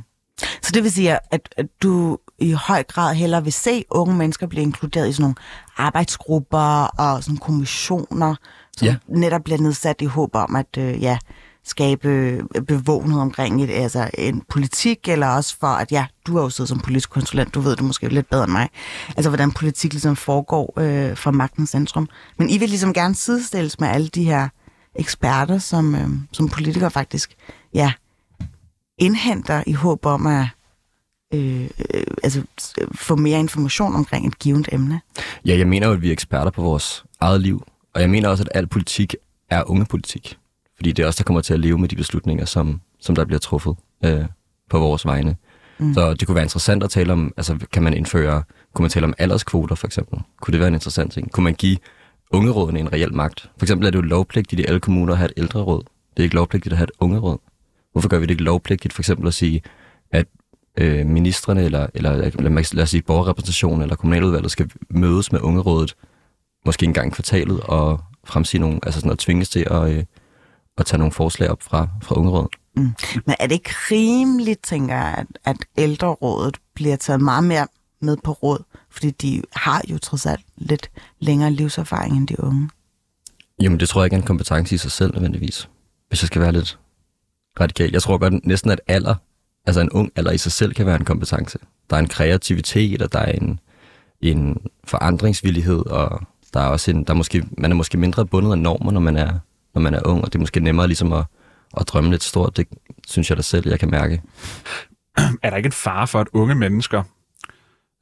[0.61, 4.47] Så det vil sige, at, at du i høj grad hellere vil se unge mennesker
[4.47, 5.35] blive inkluderet i sådan nogle
[5.77, 8.35] arbejdsgrupper og sådan kommissioner,
[8.79, 8.95] som Ja.
[9.07, 11.17] netop bliver nedsat i håb om at øh, ja,
[11.65, 16.49] skabe bevågenhed omkring et, altså en politik, eller også for at, ja, du har jo
[16.49, 18.69] siddet som politisk konsulent, du ved det måske lidt bedre end mig,
[19.17, 22.09] altså hvordan politik ligesom foregår øh, fra magtens centrum.
[22.37, 24.49] Men I vil ligesom gerne sidestilles med alle de her
[24.95, 27.35] eksperter, som, øh, som politikere faktisk,
[27.73, 27.91] ja,
[28.97, 30.45] indhenter i håb om at
[31.33, 31.63] øh,
[31.93, 32.43] øh, altså,
[32.95, 35.01] få mere information omkring et givet emne.
[35.45, 37.63] Ja, jeg mener jo, at vi er eksperter på vores eget liv.
[37.93, 39.15] Og jeg mener også, at al politik
[39.49, 40.37] er ungepolitik.
[40.75, 43.25] Fordi det er os, der kommer til at leve med de beslutninger, som, som der
[43.25, 43.75] bliver truffet
[44.05, 44.25] øh,
[44.69, 45.35] på vores vegne.
[45.79, 45.93] Mm.
[45.93, 49.05] Så det kunne være interessant at tale om, altså kan man indføre, kunne man tale
[49.05, 50.19] om alderskvoter for eksempel?
[50.41, 51.31] Kunne det være en interessant ting?
[51.31, 51.77] Kunne man give
[52.31, 53.49] ungerådene en reel magt?
[53.57, 55.83] For eksempel er det jo lovpligtigt i alle kommuner at have et ældreråd.
[56.11, 57.37] Det er ikke lovpligtigt at have et ungeråd.
[57.91, 59.61] Hvorfor gør vi det ikke lovpligtigt for eksempel at sige,
[60.11, 60.25] at
[60.77, 62.15] øh, ministerne eller, eller
[62.73, 65.95] lad os sige borgerrepræsentationen eller kommunaludvalget skal mødes med ungerådet
[66.65, 70.03] måske en gang i kvartalet og fremsige nogle, altså sådan at tvinges til at, øh,
[70.77, 72.49] at tage nogle forslag op fra, fra ungerådet.
[73.25, 77.67] Men er det ikke rimeligt, tænker jeg, at, at ældrerådet bliver taget meget mere
[78.01, 78.63] med på råd?
[78.89, 82.69] Fordi de har jo trods alt lidt længere livserfaring end de unge.
[83.61, 85.69] Jamen, det tror jeg ikke er en kompetence i sig selv nødvendigvis,
[86.07, 86.79] hvis jeg skal være lidt
[87.59, 87.91] radikal.
[87.91, 89.15] Jeg tror godt næsten, at alder,
[89.65, 91.59] altså en ung alder i sig selv kan være en kompetence.
[91.89, 93.59] Der er en kreativitet, og der er en,
[94.21, 96.21] en forandringsvillighed, og
[96.53, 98.99] der er også en, der er måske, man er måske mindre bundet af normer, når
[98.99, 99.39] man er,
[99.73, 101.23] når man er ung, og det er måske nemmere ligesom at,
[101.77, 102.57] at drømme lidt stort.
[102.57, 102.67] Det
[103.07, 104.21] synes jeg da selv, jeg kan mærke.
[105.43, 107.03] er der ikke en fare for, at unge mennesker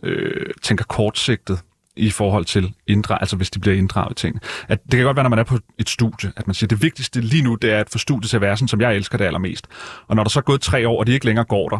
[0.03, 1.59] øh, tænker kortsigtet
[1.95, 4.39] i forhold til inddrag, altså hvis de bliver inddraget i ting.
[4.67, 6.81] At det kan godt være, når man er på et studie, at man siger, det
[6.81, 9.17] vigtigste lige nu, det er at få studiet til at være sådan, som jeg elsker
[9.17, 9.67] det allermest.
[10.07, 11.79] Og når der så er gået tre år, og de ikke længere går der,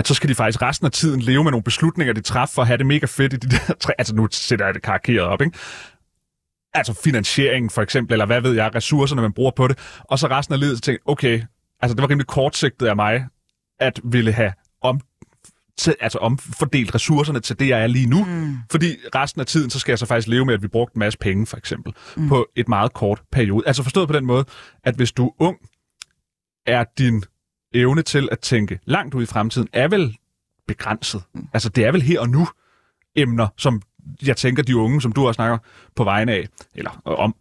[0.00, 2.62] at så skal de faktisk resten af tiden leve med nogle beslutninger, de træffer for
[2.62, 3.92] at have det mega fedt i de der tre...
[3.98, 5.58] Altså nu sætter jeg det karikeret op, ikke?
[6.74, 9.78] Altså finansieringen for eksempel, eller hvad ved jeg, ressourcerne, man bruger på det.
[10.04, 11.42] Og så resten af livet så tænker jeg, okay,
[11.80, 13.26] altså det var rimelig kortsigtet af mig,
[13.80, 15.00] at ville have om,
[15.78, 18.24] til, altså omfordelt ressourcerne til det, jeg er lige nu.
[18.24, 18.56] Mm.
[18.70, 20.98] Fordi resten af tiden, så skal jeg så faktisk leve med, at vi brugte en
[20.98, 22.28] masse penge, for eksempel, mm.
[22.28, 23.62] på et meget kort periode.
[23.66, 24.44] Altså forstået på den måde,
[24.84, 25.56] at hvis du er ung,
[26.66, 27.24] er din
[27.74, 30.16] evne til at tænke langt ud i fremtiden, er vel
[30.66, 31.22] begrænset.
[31.34, 31.48] Mm.
[31.54, 32.48] Altså det er vel her og nu
[33.16, 33.82] emner, som
[34.26, 35.58] jeg tænker, de unge, som du også snakker
[35.96, 37.34] på vegne af, eller øh, om,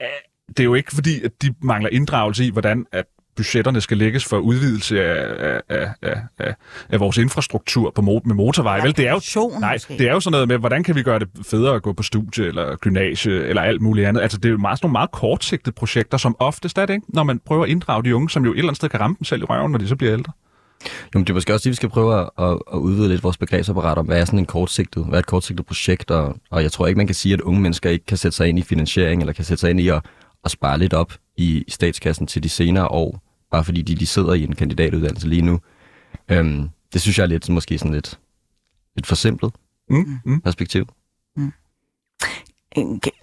[0.00, 0.06] er-
[0.48, 3.04] det er jo ikke fordi, at de mangler inddragelse i, hvordan at
[3.36, 6.54] budgetterne skal lægges for udvidelse af, af, af, af,
[6.88, 8.82] af, vores infrastruktur på mo- med motorveje.
[8.82, 11.18] Vel, det er jo, nej, det er jo sådan noget med, hvordan kan vi gøre
[11.18, 14.22] det federe at gå på studie, eller gymnasie, eller alt muligt andet.
[14.22, 17.06] Altså, det er jo meget, sådan nogle meget kortsigtede projekter, som oftest er det, ikke?
[17.08, 19.16] når man prøver at inddrage de unge, som jo et eller andet sted kan ramme
[19.18, 20.32] dem selv i røven, når de så bliver ældre.
[20.84, 23.22] Jo, men det er måske også det, vi skal prøve at, at, at udvide lidt
[23.22, 26.62] vores begrebsapparat om, hvad er sådan en kortsigtet, hvad er et kortsigtet projekt, og, og
[26.62, 28.62] jeg tror ikke, man kan sige, at unge mennesker ikke kan sætte sig ind i
[28.62, 30.02] finansiering, eller kan sætte sig ind i at,
[30.44, 34.06] at spare lidt op i, i statskassen til de senere år, bare fordi de, de
[34.06, 35.60] sidder i en kandidatuddannelse lige nu.
[36.28, 38.18] Øhm, det synes jeg er lidt, måske sådan lidt,
[38.96, 39.52] lidt forsimplet
[39.90, 40.40] Mm, mm.
[40.40, 40.86] Perspektiv.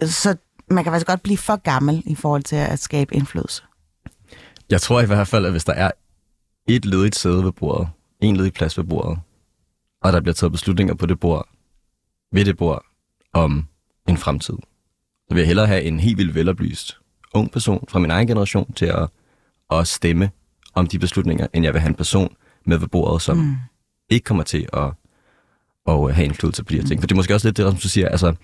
[0.02, 0.36] Så
[0.68, 3.62] man kan faktisk godt blive for gammel i forhold til at skabe indflydelse.
[4.70, 5.90] Jeg tror i hvert fald, at hvis der er
[6.68, 7.88] et ledigt sæde ved bordet,
[8.20, 9.18] en ledig plads ved bordet,
[10.02, 11.48] og der bliver taget beslutninger på det bord,
[12.32, 12.84] ved det bord,
[13.32, 13.66] om
[14.08, 14.56] en fremtid,
[15.28, 16.98] så vil jeg hellere have en helt vildt veloplyst
[17.34, 19.08] ung person fra min egen generation til at,
[19.70, 20.30] at stemme
[20.74, 23.56] om de beslutninger, end jeg vil have en person med ved bordet, som mm.
[24.10, 24.90] ikke kommer til at,
[25.88, 27.00] at have indflydelse på de her ting.
[27.00, 28.34] For det er måske også lidt det, som du siger, altså,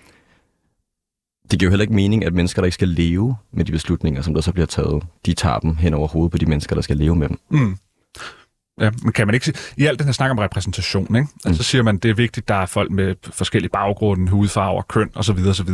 [1.51, 4.21] det giver jo heller ikke mening, at mennesker, der ikke skal leve med de beslutninger,
[4.21, 6.81] som der så bliver taget, de tager dem hen over hovedet på de mennesker, der
[6.81, 7.39] skal leve med dem.
[7.49, 7.77] Mm.
[8.79, 11.27] Ja, men kan man ikke i alt den her snak om repræsentation, ikke?
[11.45, 15.09] Altså, så siger man, det er vigtigt, der er folk med forskellige baggrunde, hudfarver, køn
[15.15, 15.37] osv.
[15.49, 15.69] osv.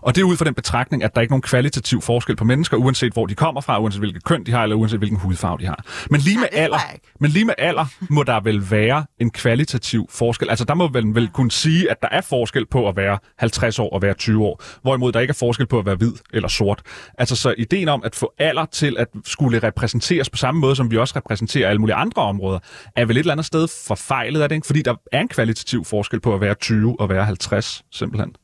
[0.00, 2.44] Og det er ud fra den betragtning, at der ikke er nogen kvalitativ forskel på
[2.44, 5.58] mennesker, uanset hvor de kommer fra, uanset hvilket køn de har, eller uanset hvilken hudfarve
[5.58, 5.84] de har.
[6.10, 6.78] Men lige med tror alder,
[7.20, 10.50] men lige med alder må der vel være en kvalitativ forskel.
[10.50, 13.78] Altså der må vel, vel kunne sige, at der er forskel på at være 50
[13.78, 16.48] år og være 20 år, hvorimod der ikke er forskel på at være hvid eller
[16.48, 16.82] sort.
[17.18, 20.90] Altså så ideen om at få alder til at skulle repræsenteres på samme måde, som
[20.90, 22.58] vi også repræsenterer alle mulige andre områder,
[22.96, 24.66] er vel et eller andet sted forfejlet, er det ikke?
[24.66, 28.34] Fordi der er en kvalitativ forskel på at være 20 og være 50, simpelthen.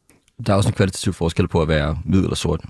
[0.47, 2.61] Der er også en kvalitativ forskel på at være hvid eller sort.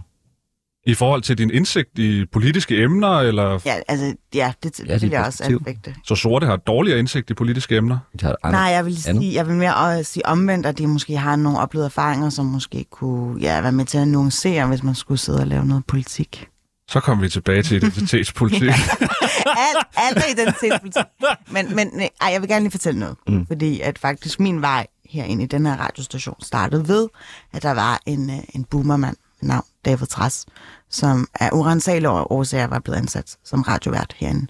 [0.86, 4.92] I forhold til din indsigt i politiske emner, eller Ja, altså, ja, det, Ja, ja,
[4.92, 5.94] det det vil er jeg også anfægte.
[6.04, 7.98] så sorte har dårligere indsigt i politiske emner?
[8.20, 11.16] De har andre, Nej, jeg vil, sige, jeg vil mere sige omvendt, at de måske
[11.16, 14.94] har nogle oplevede erfaringer, som måske kunne ja, være med til at nuancere, hvis man
[14.94, 16.48] skulle sidde og lave noget politik.
[16.88, 18.62] Så kommer vi tilbage til identitetspolitik.
[19.68, 21.04] alt, alt er identitetspolitik.
[21.50, 23.16] Men, men nej, ej, jeg vil gerne lige fortælle noget.
[23.28, 23.46] Mm.
[23.46, 27.08] Fordi at faktisk min vej herind i den her radiostation startede ved,
[27.52, 30.46] at der var en, øh, en boomermand ved navn David Træs,
[30.90, 34.46] som af urensagelige årsager var blevet ansat som radiovært herinde.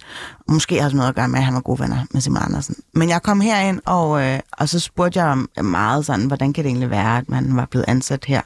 [0.49, 2.43] Og måske har det noget at gøre med, at han var gode venner med Simon
[2.43, 2.77] Andersen.
[2.95, 6.65] Men jeg kom herind, og, øh, og så spurgte jeg om meget sådan, hvordan kan
[6.65, 8.41] det egentlig være, at man var blevet ansat her?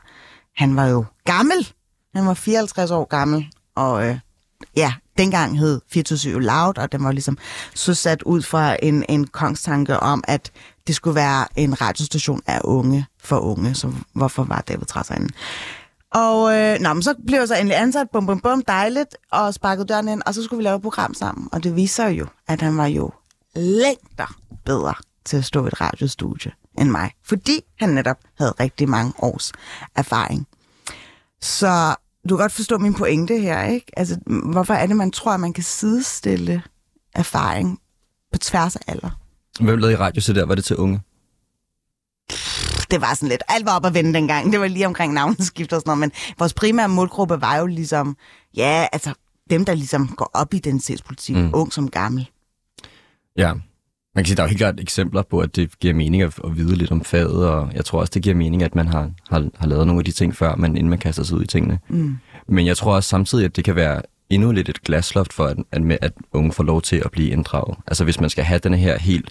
[0.57, 1.73] Han var jo gammel.
[2.15, 4.19] Han var 54 år gammel, og øh,
[4.77, 7.39] ja, dengang hed 24 Loud, og den var ligesom
[7.75, 10.51] så sat ud fra en, en kongstanke om, at
[10.87, 15.11] det skulle være en radiostation af unge for unge, så hvorfor var David Træs?
[16.11, 19.55] Og øh, nå, men så blev jeg så endelig ansat, bum bum bum, dejligt, og
[19.55, 21.49] sparkede døren ind, og så skulle vi lave et program sammen.
[21.53, 23.11] Og det viser jo, at han var jo
[23.55, 28.89] længder bedre til at stå i et radiostudie end mig, fordi han netop havde rigtig
[28.89, 29.53] mange års
[29.97, 30.47] erfaring.
[31.41, 31.95] Så
[32.29, 33.87] du kan godt forstå min pointe her, ikke?
[33.97, 34.19] Altså,
[34.53, 36.63] hvorfor er det, man tror, at man kan sidestille
[37.15, 37.81] erfaring
[38.33, 39.11] på tværs af alder?
[39.61, 40.47] Hvem lavede i radio så der?
[40.47, 41.01] Var det til unge?
[42.91, 44.53] Det var sådan lidt, alt var op at vende dengang.
[44.53, 48.17] Det var lige omkring navneskift og sådan noget, men vores primære målgruppe var jo ligesom,
[48.57, 49.15] ja, altså
[49.51, 51.43] dem, der ligesom går op i identitetspolitik, Mm.
[51.43, 51.51] mm.
[51.55, 52.31] ung som gammel.
[53.37, 53.53] Ja.
[54.17, 56.39] Man kan sige, der er jo helt klart eksempler på, at det giver mening at,
[56.45, 59.11] at vide lidt om faget, og jeg tror også, det giver mening, at man har,
[59.31, 61.47] har, har lavet nogle af de ting før, men inden man kaster sig ud i
[61.47, 61.79] tingene.
[61.89, 62.17] Mm.
[62.49, 65.57] Men jeg tror også samtidig, at det kan være endnu lidt et glasloft for, at,
[65.73, 67.79] at, at unge får lov til at blive inddraget.
[67.87, 69.31] Altså hvis man skal have den her helt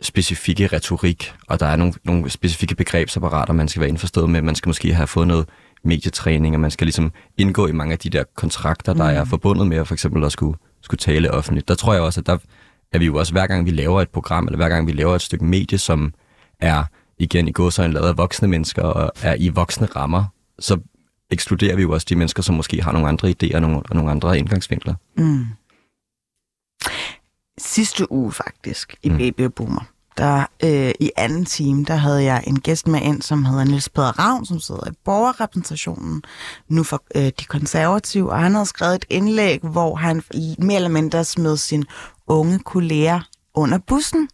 [0.00, 4.42] specifikke retorik, og der er nogle, nogle specifikke begrebsapparater, man skal være indforstået med.
[4.42, 5.46] Man skal måske have fået noget
[5.84, 9.66] medietræning, og man skal ligesom indgå i mange af de der kontrakter, der er forbundet
[9.66, 11.68] med at for eksempel at skulle, skulle tale offentligt.
[11.68, 12.38] Der tror jeg også, at der
[12.92, 15.14] er vi jo også, hver gang vi laver et program, eller hver gang vi laver
[15.14, 16.14] et stykke medie, som
[16.60, 16.84] er
[17.18, 20.24] igen i gåsøjne lavet af voksne mennesker, og er i voksne rammer,
[20.58, 20.78] så
[21.30, 23.96] ekskluderer vi jo også de mennesker, som måske har nogle andre idéer og nogle, og
[23.96, 24.94] nogle andre indgangsvinkler.
[25.16, 25.46] Mm.
[27.58, 29.16] Sidste uge faktisk, i Mm.
[29.18, 29.84] Baby Boomer,
[30.18, 33.88] der øh, i anden time, der havde jeg en gæst med ind, som hedder Niels
[33.88, 36.22] Peder Ravn, som sidder i borgerrepræsentationen,
[36.68, 40.22] nu for øh, de konservative, og han havde skrevet et indlæg, hvor han
[40.58, 41.84] mere eller mindre smed sin
[42.26, 43.20] unge kolleger
[43.54, 44.28] under bussen.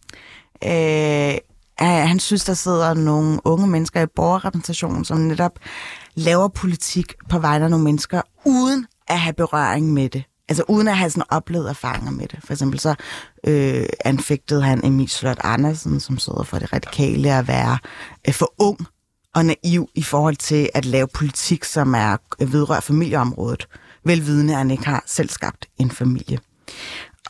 [0.63, 1.37] Øh,
[1.79, 5.59] han synes, der sidder nogle unge mennesker i borgerrepræsentationen, som netop
[6.15, 10.23] laver politik på vegne af nogle mennesker, uden at have berøring med det.
[10.49, 12.39] Altså uden at have sådan oplevet erfaringer med det.
[12.43, 12.95] For eksempel så
[13.47, 17.77] øh, anfægtede han Emil Slot Andersen, som sidder for det radikale, at være
[18.27, 18.77] øh, for ung
[19.35, 23.67] og naiv i forhold til at lave politik, som er øh, vedrør familieområdet.
[24.05, 26.39] Velvidende, at han ikke har selv skabt en familie.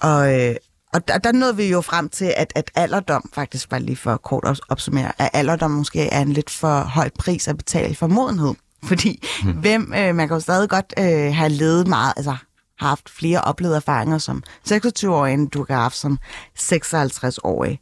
[0.02, 0.56] Og, øh,
[0.94, 4.18] og der, der nåede vi jo frem til, at, at alderdom, faktisk bare lige for
[4.18, 8.08] kort at opsummere, at alderdom måske er en lidt for høj pris at betale for
[8.08, 8.54] modenhed.
[8.84, 9.52] Fordi hmm.
[9.52, 12.36] hvem, øh, man kan jo stadig godt øh, have levet meget, altså
[12.84, 16.20] har haft flere oplevede erfaringer som 26-årig, end du kan have haft som
[16.60, 17.80] 56-årig.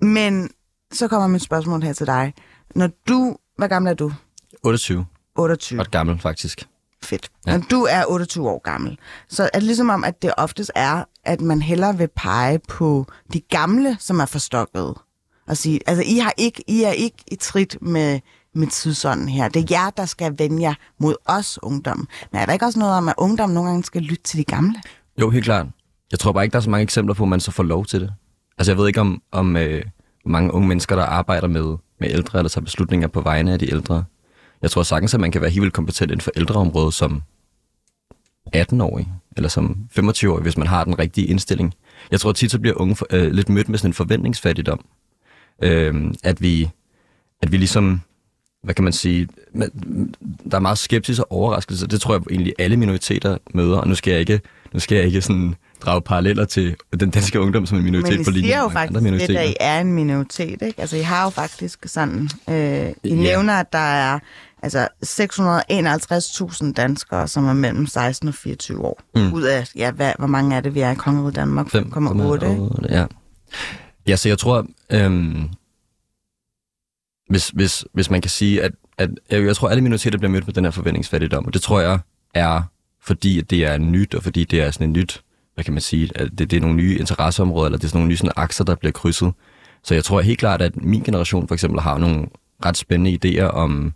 [0.00, 0.50] Men
[0.92, 2.34] så kommer mit spørgsmål her til dig.
[2.74, 4.12] Når du, hvad gammel er du?
[4.62, 5.06] 28.
[5.36, 5.80] 28.
[5.80, 6.68] Ret gammel, faktisk.
[7.02, 7.30] Fedt.
[7.46, 7.52] Ja.
[7.52, 7.56] Ja.
[7.56, 11.04] Når du er 28 år gammel, så er det ligesom om, at det oftest er,
[11.24, 14.94] at man hellere vil pege på de gamle, som er forstokket.
[15.46, 18.20] Og sige, altså I, har ikke, I er ikke i trit med,
[18.54, 19.48] med tidsånden her.
[19.48, 22.08] Det er jer, der skal vende jer mod os, ungdom.
[22.32, 24.44] Men er der ikke også noget om, at ungdom nogle gange skal lytte til de
[24.44, 24.74] gamle?
[25.20, 25.66] Jo, helt klart.
[26.10, 27.86] Jeg tror bare ikke, der er så mange eksempler på, at man så får lov
[27.86, 28.12] til det.
[28.58, 29.84] Altså, jeg ved ikke om, om øh,
[30.26, 33.70] mange unge mennesker, der arbejder med, med ældre, eller tager beslutninger på vegne af de
[33.72, 34.04] ældre.
[34.62, 37.22] Jeg tror sagtens, at man kan være helt vildt kompetent inden for ældreområdet som
[38.56, 41.74] 18-årig, eller som 25-årig, hvis man har den rigtige indstilling.
[42.10, 44.84] Jeg tror tit, så bliver unge for, øh, lidt mødt med sådan en forventningsfattigdom.
[45.62, 46.70] Øh, at vi,
[47.42, 48.00] at vi ligesom,
[48.64, 49.28] hvad kan man sige,
[50.50, 53.94] der er meget skepsis og overraskelse, det tror jeg egentlig alle minoriteter møder, og nu
[53.94, 54.40] skal jeg ikke,
[54.72, 58.24] nu skal jeg ikke sådan drage paralleller til den danske ungdom som en minoritet Men
[58.24, 59.40] på linje siger jo med mange faktisk andre lidt, minoriteter.
[59.40, 60.80] at I er en minoritet, ikke?
[60.80, 62.28] Altså, I har jo faktisk sådan...
[62.50, 63.14] Øh, I Ja.
[63.14, 64.18] nævner, at der er
[64.62, 69.00] altså 651.000 danskere, som er mellem 16 og 24 år.
[69.16, 69.32] Mm.
[69.32, 71.66] Ud af, ja, hvad, hvor mange er det, vi er i Kongeriget Danmark?
[71.66, 71.90] 5,8, ikke?
[71.90, 73.06] 5,8, ja.
[74.06, 75.44] Ja, så jeg tror, øhm,
[77.28, 80.46] hvis, hvis, hvis man kan sige, at, at jeg, jeg tror, alle minoriteter bliver mødt
[80.46, 81.98] med den her forventningsfattigdom, og det tror jeg
[82.34, 82.62] er,
[83.02, 85.22] fordi at det er nyt, og fordi det er sådan en nyt,
[85.54, 87.98] hvad kan man sige, at det, det er nogle nye interesseområder, eller det er sådan
[87.98, 89.32] nogle nye sådan akser, der bliver krydset.
[89.82, 92.26] Så jeg tror helt klart, at min generation for eksempel har nogle
[92.64, 93.92] ret spændende idéer om,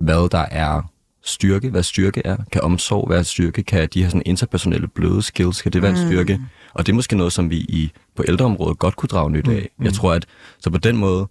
[0.00, 0.82] hvad der er
[1.24, 2.36] styrke, hvad styrke er.
[2.52, 3.62] Kan omsorg være styrke?
[3.62, 6.40] Kan de her sådan interpersonelle bløde skills, kan det være en styrke?
[6.74, 9.68] Og det er måske noget, som vi i, på ældreområdet godt kunne drage nyt af.
[9.82, 10.26] Jeg tror, at
[10.58, 11.28] så på den måde,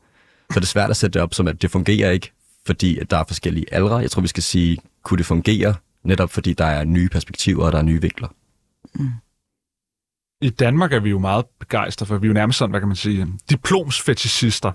[0.51, 2.31] så er det svært at sætte det op som, at det fungerer ikke,
[2.65, 3.97] fordi at der er forskellige aldre.
[3.97, 7.71] Jeg tror, vi skal sige, kunne det fungere, netop fordi der er nye perspektiver, og
[7.71, 8.27] der er nye vinkler.
[10.41, 12.87] I Danmark er vi jo meget begejstrede for, vi er jo nærmest sådan, hvad kan
[12.87, 14.71] man sige, diplomsfetisister.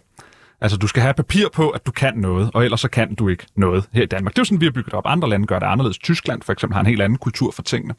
[0.60, 3.28] Altså, du skal have papir på, at du kan noget, og ellers så kan du
[3.28, 4.32] ikke noget her i Danmark.
[4.32, 5.06] Det er jo sådan, vi har bygget op.
[5.06, 5.98] Andre lande gør det anderledes.
[5.98, 7.94] Tyskland for eksempel har en helt anden kultur for tingene.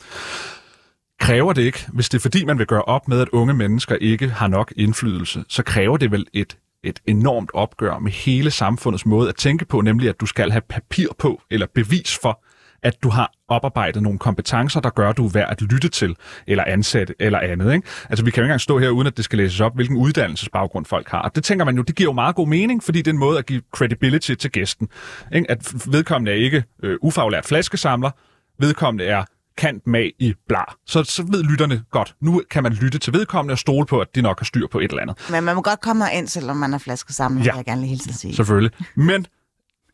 [1.20, 3.96] Kræver det ikke, hvis det er fordi, man vil gøre op med, at unge mennesker
[3.96, 9.06] ikke har nok indflydelse, så kræver det vel et, et enormt opgør med hele samfundets
[9.06, 12.44] måde at tænke på, nemlig at du skal have papir på, eller bevis for,
[12.84, 16.16] at du har oparbejdet nogle kompetencer, der gør, at du er værd at lytte til,
[16.48, 17.74] eller ansætte, eller andet.
[17.74, 17.88] Ikke?
[18.10, 19.98] Altså, vi kan jo ikke engang stå her, uden at det skal læses op, hvilken
[19.98, 21.22] uddannelsesbaggrund folk har.
[21.22, 23.20] Og det tænker man jo, det giver jo meget god mening, fordi det er en
[23.20, 24.88] måde at give credibility til gæsten.
[25.34, 25.52] Ikke?
[25.52, 28.12] At vedkommende er ikke øh, ufaglært flaskesamler,
[28.60, 29.24] vedkommende er
[29.58, 30.76] kant mag i blar.
[30.86, 34.16] Så, så ved lytterne godt, nu kan man lytte til vedkommende og stole på, at
[34.16, 35.28] de nok har styr på et eller andet.
[35.32, 37.46] Men man må godt komme ind, selvom man er flaskesamler, Ja.
[37.46, 37.52] ja.
[37.52, 38.36] vil jeg gerne lige hilse sige.
[38.36, 38.72] Selvfølgelig.
[38.96, 39.26] Men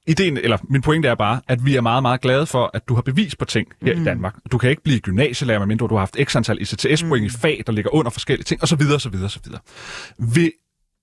[0.07, 2.95] ideen, eller min pointe er bare, at vi er meget, meget glade for, at du
[2.95, 4.01] har bevis på ting her mm.
[4.01, 4.36] i Danmark.
[4.51, 7.26] Du kan ikke blive gymnasielærer, medmindre du har haft x antal ICTS-point mm.
[7.26, 8.82] i fag, der ligger under forskellige ting, osv.
[8.95, 9.16] osv.
[9.26, 9.45] osv.
[10.18, 10.51] Ved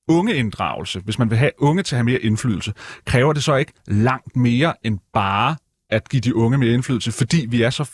[0.09, 2.73] ungeinddragelse, hvis man vil have unge til at have mere indflydelse,
[3.07, 5.57] kræver det så ikke langt mere end bare
[5.91, 7.91] at give de unge mere indflydelse, fordi vi er så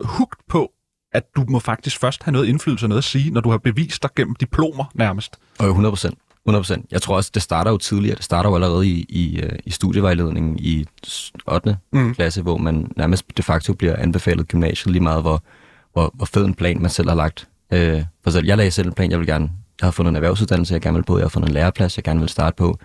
[0.00, 0.72] hugt på,
[1.12, 3.58] at du må faktisk først have noget indflydelse og noget at sige, når du har
[3.58, 5.36] bevist dig gennem diplomer nærmest.
[5.58, 6.18] Og 100 procent.
[6.48, 6.84] 100%.
[6.90, 8.16] Jeg tror også, det starter jo tidligere.
[8.16, 10.86] Det starter jo allerede i, i, øh, i studievejledningen i
[11.46, 11.76] 8.
[11.92, 12.14] Mm.
[12.14, 15.42] klasse, hvor man nærmest de facto bliver anbefalet gymnasiet lige meget, hvor,
[15.92, 17.48] hvor, hvor fed en plan man selv har lagt.
[17.72, 20.16] Øh, for selv, jeg lagde selv en plan, jeg vil gerne, jeg har fundet en
[20.16, 22.78] erhvervsuddannelse, jeg gerne vil på, jeg har fundet en læreplads, jeg gerne vil starte på.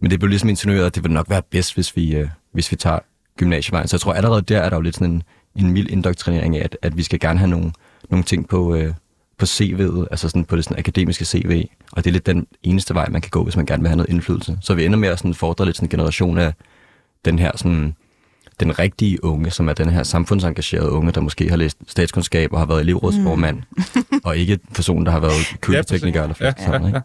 [0.00, 2.70] Men det blev ligesom insinueret, at det vil nok være bedst, hvis vi, øh, hvis
[2.70, 2.98] vi tager
[3.38, 3.88] gymnasievejen.
[3.88, 5.22] Så jeg tror allerede der er der jo lidt sådan en,
[5.58, 7.72] en mild indoktrinering af, at, at vi skal gerne have nogle,
[8.10, 8.94] nogle ting på, øh,
[9.38, 12.94] på CV'et, altså sådan på det sådan akademiske CV, og det er lidt den eneste
[12.94, 14.58] vej, man kan gå, hvis man gerne vil have noget indflydelse.
[14.60, 16.52] Så vi ender med at sådan fordre lidt sådan en generation af
[17.24, 17.94] den her sådan,
[18.60, 22.58] den rigtige unge, som er den her samfundsengagerede unge, der måske har læst statskundskab og
[22.58, 24.20] har været elevrådsformand, mm.
[24.24, 26.98] og ikke person, der har været køletekniker eller Ja, sådan, ja, ikke?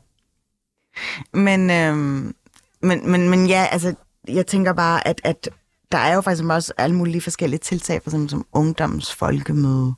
[1.34, 1.40] ja.
[1.40, 2.36] Men, øhm,
[2.82, 3.96] men, men, men ja, altså,
[4.28, 5.50] jeg tænker bare, at, at
[5.92, 9.94] der er jo faktisk også alle mulige forskellige tiltag, for eksempel som ungdoms folkemøde,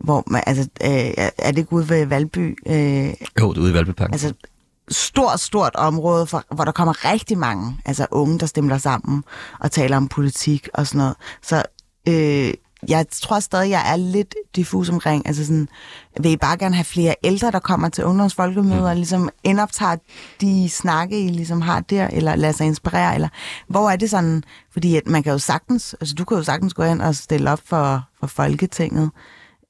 [0.00, 2.58] hvor man, altså, øh, er- er det ikke ude ved Valby?
[2.66, 2.74] Øh,
[3.40, 4.14] Jo, det er ude i Valbyparken.
[4.14, 4.32] altså,
[4.90, 9.24] stort, stort område, for, hvor der kommer rigtig mange altså unge, der stemmer sammen
[9.60, 11.14] og taler om politik og sådan noget.
[11.42, 11.62] Så
[12.08, 12.54] øh,
[12.88, 15.68] jeg tror stadig, jeg er lidt diffus omkring, altså sådan,
[16.20, 18.84] vil I bare gerne have flere ældre, der kommer til ungdomsfolkemøder, mm.
[18.84, 19.96] og ligesom indoptager
[20.40, 23.28] de snakke, I ligesom har der, eller lader sig inspirere, eller
[23.68, 26.74] hvor er det sådan, fordi at man kan jo sagtens, altså du kan jo sagtens
[26.74, 29.10] gå ind og stille op for, for Folketinget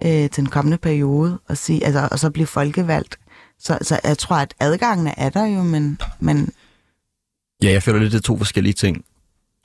[0.02, 3.18] øh, til den kommende periode, og, sige, altså, og så blive folkevalgt.
[3.58, 6.52] Så, så jeg tror, at adgangen er der jo, men, men
[7.62, 9.04] Ja, jeg føler lidt, det er to forskellige ting,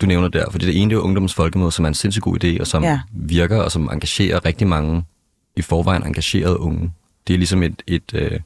[0.02, 0.52] du nævner der.
[0.52, 2.68] Fordi det ene det er jo ungdommens folkemøde, som er en sindssygt god idé, og
[2.68, 3.02] som Ja.
[3.12, 5.04] virker, og som engagerer rigtig mange
[5.56, 6.92] i forvejen engagerede unge.
[7.28, 8.40] Det er ligesom et, et, øh,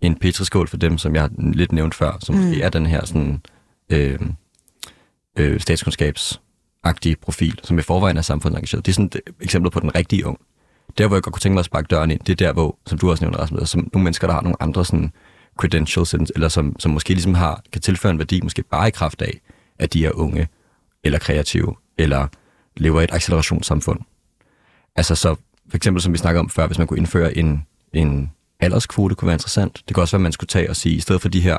[0.00, 2.52] en petriskål for dem, som jeg lidt nævnt før, som mm.
[2.62, 3.40] er den her sådan,
[3.90, 4.18] øh,
[5.38, 8.86] øh, statskundskabsagtige profil, som i forvejen er samfundsengageret.
[8.86, 10.38] Det er sådan et eksempel på den rigtige ung.
[10.98, 12.78] Der, hvor jeg godt kunne tænke mig at sparke døren ind, det er der, hvor,
[12.86, 15.12] som du også nævner, Rasmus, som nogle mennesker, der har nogle andre sådan,
[15.58, 19.22] credentials, eller som, som måske ligesom har, kan tilføre en værdi, måske bare i kraft
[19.22, 19.40] af,
[19.78, 20.48] at de er unge,
[21.08, 22.26] eller kreative, eller
[22.76, 24.00] lever i et accelerationssamfund.
[24.96, 25.34] Altså så,
[25.68, 28.30] for eksempel som vi snakkede om før, hvis man kunne indføre en, en
[28.60, 29.82] alderskvote, kunne være interessant.
[29.88, 31.56] Det kan også være, at man skulle tage og sige, i stedet for de her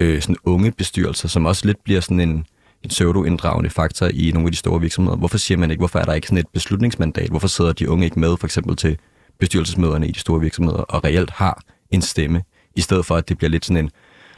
[0.00, 2.46] øh, sådan unge bestyrelser, som også lidt bliver sådan en,
[2.82, 5.16] en pseudo-inddragende faktor i nogle af de store virksomheder.
[5.16, 7.30] Hvorfor siger man ikke, hvorfor er der ikke sådan et beslutningsmandat?
[7.30, 8.98] Hvorfor sidder de unge ikke med, for eksempel til
[9.40, 12.42] bestyrelsesmøderne i de store virksomheder, og reelt har en stemme,
[12.76, 13.90] i stedet for, at det bliver lidt sådan en,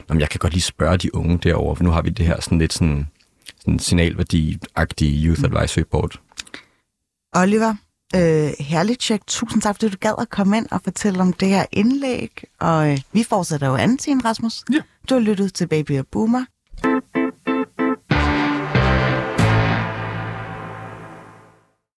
[0.09, 2.41] Nå, jeg kan godt lige spørge de unge derovre, for nu har vi det her
[2.41, 3.07] sådan lidt sådan,
[3.59, 6.19] sådan signalværdi-agtige Youth Advisory Board.
[7.35, 7.75] Oliver,
[8.15, 9.21] øh, herligt tjek.
[9.27, 12.43] Tusind tak, fordi du gad at komme ind og fortælle om det her indlæg.
[12.59, 14.63] Og øh, vi fortsætter jo anden time, Rasmus.
[14.73, 14.81] Ja.
[15.09, 16.45] Du har lyttet til Baby og Boomer.